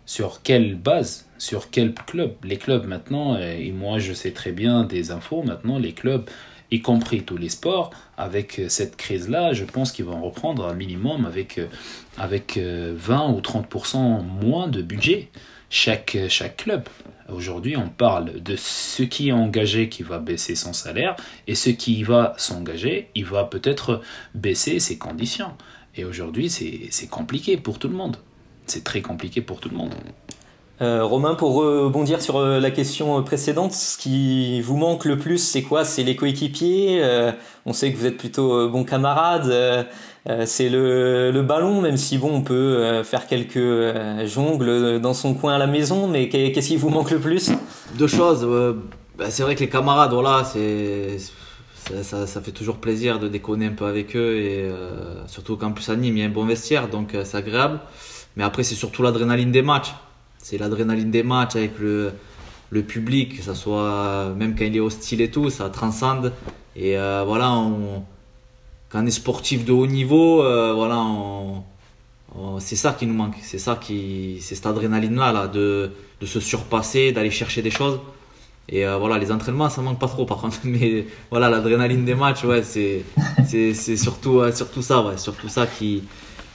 Sur 0.05 0.41
quelle 0.41 0.75
base, 0.75 1.27
sur 1.37 1.69
quel 1.69 1.93
club? 1.93 2.35
Les 2.45 2.57
clubs 2.57 2.85
maintenant, 2.87 3.35
euh, 3.35 3.57
et 3.59 3.73
moi 3.73 3.99
je 3.99 4.13
sais 4.13 4.31
très 4.31 4.53
bien 4.53 4.85
des 4.85 5.11
infos, 5.11 5.43
maintenant 5.43 5.79
les 5.79 5.91
clubs, 5.91 6.29
y 6.71 6.81
compris 6.81 7.23
tous 7.23 7.37
les 7.37 7.49
sports, 7.49 7.91
avec 8.17 8.59
euh, 8.59 8.69
cette 8.69 8.95
crise-là, 8.95 9.53
je 9.53 9.65
pense 9.65 9.91
qu'ils 9.91 10.05
vont 10.05 10.21
reprendre 10.21 10.65
un 10.65 10.73
minimum 10.73 11.25
avec, 11.25 11.57
euh, 11.57 11.67
avec 12.17 12.57
euh, 12.57 12.93
20 12.95 13.31
ou 13.31 13.41
30% 13.41 14.23
moins 14.23 14.67
de 14.67 14.81
budget 14.81 15.29
chaque, 15.69 16.17
chaque 16.29 16.57
club. 16.57 16.87
Aujourd'hui, 17.29 17.77
on 17.77 17.87
parle 17.87 18.41
de 18.41 18.55
ce 18.57 19.03
qui 19.03 19.29
est 19.29 19.33
engagé 19.33 19.89
qui 19.89 20.03
va 20.03 20.19
baisser 20.19 20.55
son 20.55 20.73
salaire 20.73 21.15
et 21.47 21.55
ce 21.55 21.69
qui 21.69 22.03
va 22.03 22.33
s'engager, 22.37 23.09
il 23.15 23.25
va 23.25 23.45
peut-être 23.45 24.01
baisser 24.35 24.79
ses 24.79 24.97
conditions. 24.97 25.51
Et 25.95 26.03
aujourd'hui, 26.03 26.49
c'est 26.49 27.07
compliqué 27.07 27.55
pour 27.55 27.79
tout 27.79 27.87
le 27.87 27.95
monde. 27.95 28.17
C'est 28.65 28.83
très 28.83 29.01
compliqué 29.01 29.41
pour 29.41 29.59
tout 29.59 29.69
le 29.69 29.77
monde. 29.77 29.93
Euh, 30.81 31.03
Romain, 31.05 31.35
pour 31.35 31.53
rebondir 31.53 32.23
sur 32.23 32.37
euh, 32.37 32.59
la 32.59 32.71
question 32.71 33.21
précédente, 33.21 33.71
ce 33.73 33.99
qui 33.99 34.61
vous 34.61 34.77
manque 34.77 35.05
le 35.05 35.15
plus, 35.15 35.37
c'est 35.37 35.61
quoi? 35.61 35.85
C'est 35.85 36.01
les 36.01 36.15
coéquipiers 36.15 37.01
Euh, 37.03 37.31
On 37.67 37.73
sait 37.73 37.93
que 37.93 37.97
vous 37.97 38.07
êtes 38.07 38.17
plutôt. 38.17 38.53
Euh, 38.53 39.83
euh, 40.29 40.43
c'est 40.47 40.69
le, 40.69 41.41
ballon, 41.43 41.81
même 41.81 41.97
si 41.97 42.17
bon, 42.17 42.31
on 42.33 42.41
peut 42.41 43.03
faire 43.03 43.27
quelques 43.27 43.59
jongles 44.25 44.99
dans 44.99 45.13
son 45.13 45.35
coin 45.35 45.53
à 45.53 45.57
la 45.59 45.67
maison, 45.67 46.07
mais 46.07 46.29
qu'est- 46.29 46.51
qu'est-ce 46.51 46.69
qui 46.69 46.77
vous 46.77 46.89
manque 46.89 47.11
le 47.11 47.19
plus? 47.19 47.51
Deux 47.99 48.07
choses. 48.07 48.47
bah, 49.17 49.25
c'est 49.29 49.43
vrai 49.43 49.53
que 49.53 49.59
les 49.59 49.69
camarades, 49.69 50.13
voilà, 50.13 50.43
ça, 52.03 52.41
fait 52.41 52.51
toujours 52.51 52.77
plaisir 52.77 53.19
de 53.19 53.27
déconner 53.27 53.67
un 53.67 53.73
peu 53.73 53.85
avec 53.85 54.15
eux 54.15 54.37
et 54.37 54.71
surtout 55.27 55.57
qu'en 55.57 55.73
plus 55.73 55.87
à 55.89 55.93
il 55.93 56.17
y 56.17 56.23
a 56.23 56.25
un 56.25 56.29
bon 56.29 56.45
vestiaire, 56.45 56.87
donc 56.89 57.15
c'est 57.23 57.37
agréable. 57.37 57.79
Mais 58.35 58.43
après 58.43 58.63
c'est 58.63 58.75
surtout 58.75 59.03
l'adrénaline 59.03 59.51
des 59.51 59.61
matchs. 59.61 59.93
C'est 60.41 60.57
l'adrénaline 60.57 61.11
des 61.11 61.23
matchs 61.23 61.55
avec 61.55 61.79
le 61.79 62.13
le 62.71 62.83
public, 62.83 63.37
que 63.37 63.43
ça 63.43 63.53
soit 63.53 64.33
même 64.35 64.55
quand 64.55 64.65
il 64.65 64.75
est 64.75 64.79
hostile 64.79 65.21
et 65.21 65.29
tout, 65.29 65.49
ça 65.49 65.69
transcende. 65.69 66.33
Et 66.75 66.97
euh, 66.97 67.23
voilà, 67.25 67.51
on, 67.51 68.03
quand 68.89 69.03
on 69.03 69.05
est 69.05 69.11
sportif 69.11 69.65
de 69.65 69.73
haut 69.73 69.87
niveau, 69.87 70.41
euh, 70.43 70.73
voilà, 70.73 71.05
c'est 72.59 72.77
ça 72.77 72.93
qui 72.93 73.05
nous 73.05 73.13
manque. 73.13 73.35
C'est 73.41 73.59
ça 73.59 73.75
qui, 73.75 74.37
c'est 74.41 74.55
cette 74.55 74.65
adrénaline 74.65 75.15
là, 75.17 75.47
de 75.47 75.91
de 76.21 76.25
se 76.25 76.39
surpasser, 76.39 77.11
d'aller 77.11 77.31
chercher 77.31 77.61
des 77.61 77.71
choses. 77.71 77.99
Et 78.69 78.85
euh, 78.85 78.97
voilà, 78.97 79.17
les 79.17 79.31
entraînements, 79.31 79.69
ça 79.69 79.81
manque 79.81 79.99
pas 79.99 80.07
trop 80.07 80.25
par 80.25 80.37
contre. 80.37 80.59
Mais 80.63 81.05
voilà, 81.29 81.49
l'adrénaline 81.49 82.05
des 82.05 82.15
matchs, 82.15 82.45
ouais, 82.45 82.63
c'est, 82.63 83.03
c'est, 83.45 83.73
c'est 83.73 83.97
surtout, 83.97 84.41
surtout 84.53 84.81
ça, 84.81 85.01
ouais, 85.01 85.17
surtout 85.17 85.49
ça 85.49 85.67
qui, 85.67 86.03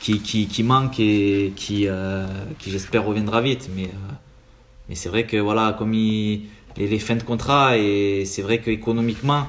qui, 0.01 0.47
qui, 0.47 0.63
manque 0.63 1.01
et 1.01 1.53
qui, 1.57 1.87
euh, 1.89 2.27
qui 2.59 2.71
j'espère 2.71 3.05
reviendra 3.05 3.41
vite. 3.41 3.69
Mais, 3.75 3.85
euh, 3.85 4.13
mais 4.89 4.95
c'est 4.95 5.09
vrai 5.09 5.25
que 5.25 5.37
voilà, 5.37 5.75
comme 5.79 5.95
il, 5.95 6.43
les, 6.77 6.87
les 6.87 6.99
fins 6.99 7.17
de 7.17 7.23
contrat, 7.23 7.77
et 7.77 8.25
c'est 8.25 8.43
vrai 8.43 8.61
qu'économiquement, 8.61 9.47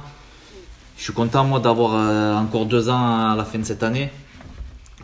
je 0.98 1.04
suis 1.04 1.14
content 1.14 1.44
moi 1.44 1.60
d'avoir 1.60 1.94
euh, 1.96 2.36
encore 2.36 2.66
deux 2.66 2.90
ans 2.90 3.32
à 3.32 3.36
la 3.36 3.46
fin 3.46 3.60
de 3.60 3.66
cette 3.66 3.84
année. 3.84 4.10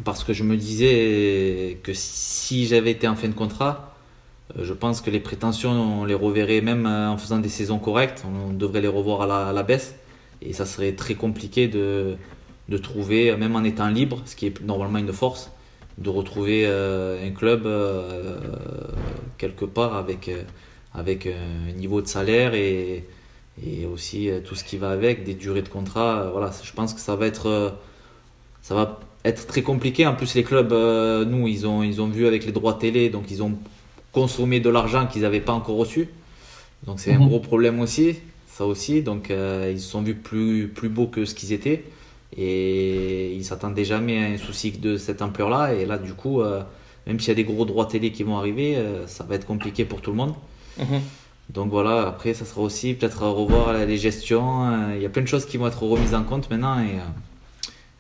Parce 0.04 0.24
que 0.24 0.34
je 0.34 0.44
me 0.44 0.58
disais 0.58 1.78
que 1.84 1.92
si 1.94 2.66
j'avais 2.66 2.92
été 2.92 3.08
en 3.08 3.16
fin 3.16 3.28
de 3.28 3.34
contrat, 3.34 3.90
Je 4.60 4.74
pense 4.74 5.02
que 5.02 5.10
les 5.10 5.20
prétentions, 5.20 5.72
on 5.72 6.06
les 6.06 6.14
reverrait 6.14 6.62
même 6.62 6.86
en 6.86 7.18
faisant 7.18 7.40
des 7.40 7.50
saisons 7.50 7.80
correctes. 7.80 8.24
On 8.28 8.54
devrait 8.54 8.82
les 8.82 8.88
revoir 8.88 9.22
à 9.22 9.54
la 9.54 9.64
baisse. 9.64 9.96
Et 10.42 10.54
ça 10.54 10.66
serait 10.66 10.94
très 10.94 11.16
compliqué 11.16 11.68
de, 11.68 12.18
de 12.70 12.78
trouver, 12.78 13.36
même 13.36 13.56
en 13.56 13.64
étant 13.64 13.90
libre, 13.90 14.22
ce 14.26 14.36
qui 14.36 14.48
est 14.48 14.62
normalement 14.62 15.00
une 15.00 15.14
force, 15.14 15.52
de 15.98 16.10
retrouver 16.10 16.66
euh, 16.66 17.26
un 17.26 17.32
club 17.32 17.66
euh, 17.66 18.38
quelque 19.38 19.66
part 19.66 19.96
avec, 19.96 20.30
euh, 20.30 20.44
avec 20.94 21.28
un 21.28 21.72
niveau 21.74 22.02
de 22.02 22.08
salaire 22.08 22.54
et, 22.56 23.06
et 23.64 23.86
aussi 23.86 24.30
tout 24.46 24.56
ce 24.56 24.64
qui 24.64 24.78
va 24.78 24.92
avec, 24.92 25.24
des 25.24 25.34
durées 25.36 25.62
de 25.62 25.70
contrat. 25.70 26.30
Voilà, 26.32 26.52
je 26.64 26.72
pense 26.74 26.94
que 26.94 27.00
ça 27.02 27.16
va 27.16 27.28
être, 27.28 27.76
ça 28.62 28.76
va 28.76 29.00
être 29.26 29.48
très 29.48 29.62
compliqué. 29.62 30.06
En 30.08 30.16
plus, 30.16 30.34
les 30.36 30.44
clubs, 30.44 30.72
euh, 30.74 31.26
nous, 31.26 31.48
ils 31.48 31.68
ont, 31.68 31.84
ils 31.84 32.02
ont 32.02 32.08
vu 32.10 32.28
avec 32.28 32.46
les 32.46 32.52
droits 32.52 32.76
télé, 32.76 33.10
donc 33.10 33.32
ils 33.32 33.44
ont 33.44 33.58
consommer 34.12 34.60
de 34.60 34.70
l'argent 34.70 35.08
qu'ils 35.08 35.24
n'avaient 35.24 35.42
pas 35.42 35.54
encore 35.54 35.78
reçu. 35.78 36.10
Donc 36.88 37.00
c'est 37.00 37.14
un 37.14 37.20
Mhm. 37.20 37.28
gros 37.28 37.40
problème 37.40 37.80
aussi, 37.82 38.18
ça 38.48 38.66
aussi. 38.66 39.02
Donc 39.02 39.30
ils 39.32 39.80
se 39.82 39.90
sont 39.90 40.02
vus 40.02 40.16
plus, 40.16 40.68
plus 40.70 40.90
beaux 40.90 41.08
que 41.08 41.26
ce 41.26 41.36
qu'ils 41.36 41.54
étaient. 41.54 41.84
Et 42.36 43.34
ils 43.34 43.46
s'attendaient 43.46 43.86
jamais 43.86 44.24
à 44.24 44.28
un 44.28 44.38
souci 44.38 44.72
de 44.72 44.98
cette 44.98 45.22
ampleur-là. 45.22 45.74
Et 45.74 45.86
là, 45.86 45.98
du 45.98 46.14
coup, 46.14 46.42
euh, 46.42 46.62
même 47.06 47.20
s'il 47.20 47.30
y 47.30 47.32
a 47.32 47.36
des 47.36 47.44
gros 47.44 47.66
droits 47.66 47.86
télé 47.86 48.12
qui 48.12 48.24
vont 48.24 48.38
arriver, 48.38 48.76
euh, 48.76 49.06
ça 49.08 49.24
va 49.24 49.36
être 49.36 49.46
compliqué 49.46 49.86
pour 49.86 50.02
tout 50.02 50.12
le 50.12 50.18
monde. 50.18 50.34
Donc 51.50 51.70
voilà, 51.70 52.08
après, 52.08 52.34
ça 52.34 52.46
sera 52.46 52.62
aussi 52.62 52.94
peut-être 52.94 53.22
à 53.24 53.30
revoir 53.30 53.74
les 53.86 53.98
gestions. 53.98 54.66
Euh, 54.66 54.94
Il 54.96 55.02
y 55.02 55.06
a 55.06 55.10
plein 55.10 55.22
de 55.22 55.28
choses 55.28 55.46
qui 55.46 55.58
vont 55.58 55.68
être 55.68 55.84
remises 55.84 56.16
en 56.16 56.24
compte 56.24 56.50
maintenant. 56.50 56.80
Et 56.80 56.98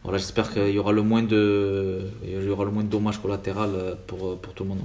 voilà, 0.03 0.17
j'espère 0.17 0.51
qu'il 0.51 0.69
y 0.69 0.79
aura 0.79 0.91
le 0.91 1.03
moins 1.03 1.23
de, 1.23 2.01
il 2.25 2.43
y 2.43 2.49
aura 2.49 2.65
le 2.65 2.71
moins 2.71 2.83
de 2.83 2.89
dommages 2.89 3.21
collatéraux 3.21 3.67
pour, 4.07 4.37
pour 4.37 4.53
tout 4.53 4.63
le 4.63 4.69
monde. 4.69 4.79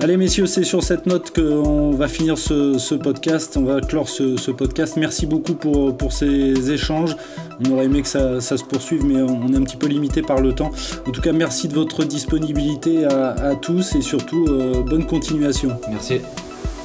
Allez 0.00 0.16
messieurs, 0.16 0.46
c'est 0.46 0.64
sur 0.64 0.82
cette 0.82 1.06
note 1.06 1.30
qu'on 1.30 1.92
va 1.92 2.08
finir 2.08 2.36
ce, 2.36 2.78
ce 2.78 2.94
podcast, 2.96 3.56
on 3.56 3.62
va 3.62 3.80
clore 3.80 4.08
ce, 4.08 4.36
ce 4.36 4.50
podcast. 4.50 4.96
Merci 4.96 5.24
beaucoup 5.24 5.54
pour, 5.54 5.96
pour 5.96 6.12
ces 6.12 6.72
échanges. 6.72 7.16
On 7.64 7.70
aurait 7.72 7.84
aimé 7.84 8.02
que 8.02 8.08
ça, 8.08 8.40
ça 8.40 8.56
se 8.56 8.64
poursuive, 8.64 9.04
mais 9.04 9.22
on 9.22 9.52
est 9.52 9.56
un 9.56 9.62
petit 9.62 9.76
peu 9.76 9.86
limité 9.86 10.20
par 10.20 10.40
le 10.40 10.52
temps. 10.52 10.72
En 11.06 11.10
tout 11.12 11.20
cas, 11.22 11.32
merci 11.32 11.68
de 11.68 11.74
votre 11.74 12.04
disponibilité 12.04 13.04
à, 13.04 13.30
à 13.30 13.54
tous 13.54 13.94
et 13.94 14.02
surtout, 14.02 14.44
euh, 14.48 14.82
bonne 14.82 15.06
continuation. 15.06 15.70
Merci. 15.88 16.20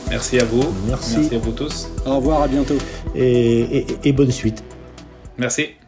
Merci 0.10 0.39
à 0.39 0.45
vous. 0.45 0.63
Merci. 0.88 1.17
Merci 1.17 1.36
à 1.36 1.39
vous 1.39 1.52
tous. 1.52 1.88
Au 2.06 2.17
revoir, 2.17 2.43
à 2.43 2.48
bientôt. 2.48 2.78
Et, 3.15 3.60
et- 3.80 3.86
et 4.04 4.12
bonne 4.13 4.32
suite. 4.32 4.63
Merci. 5.38 5.69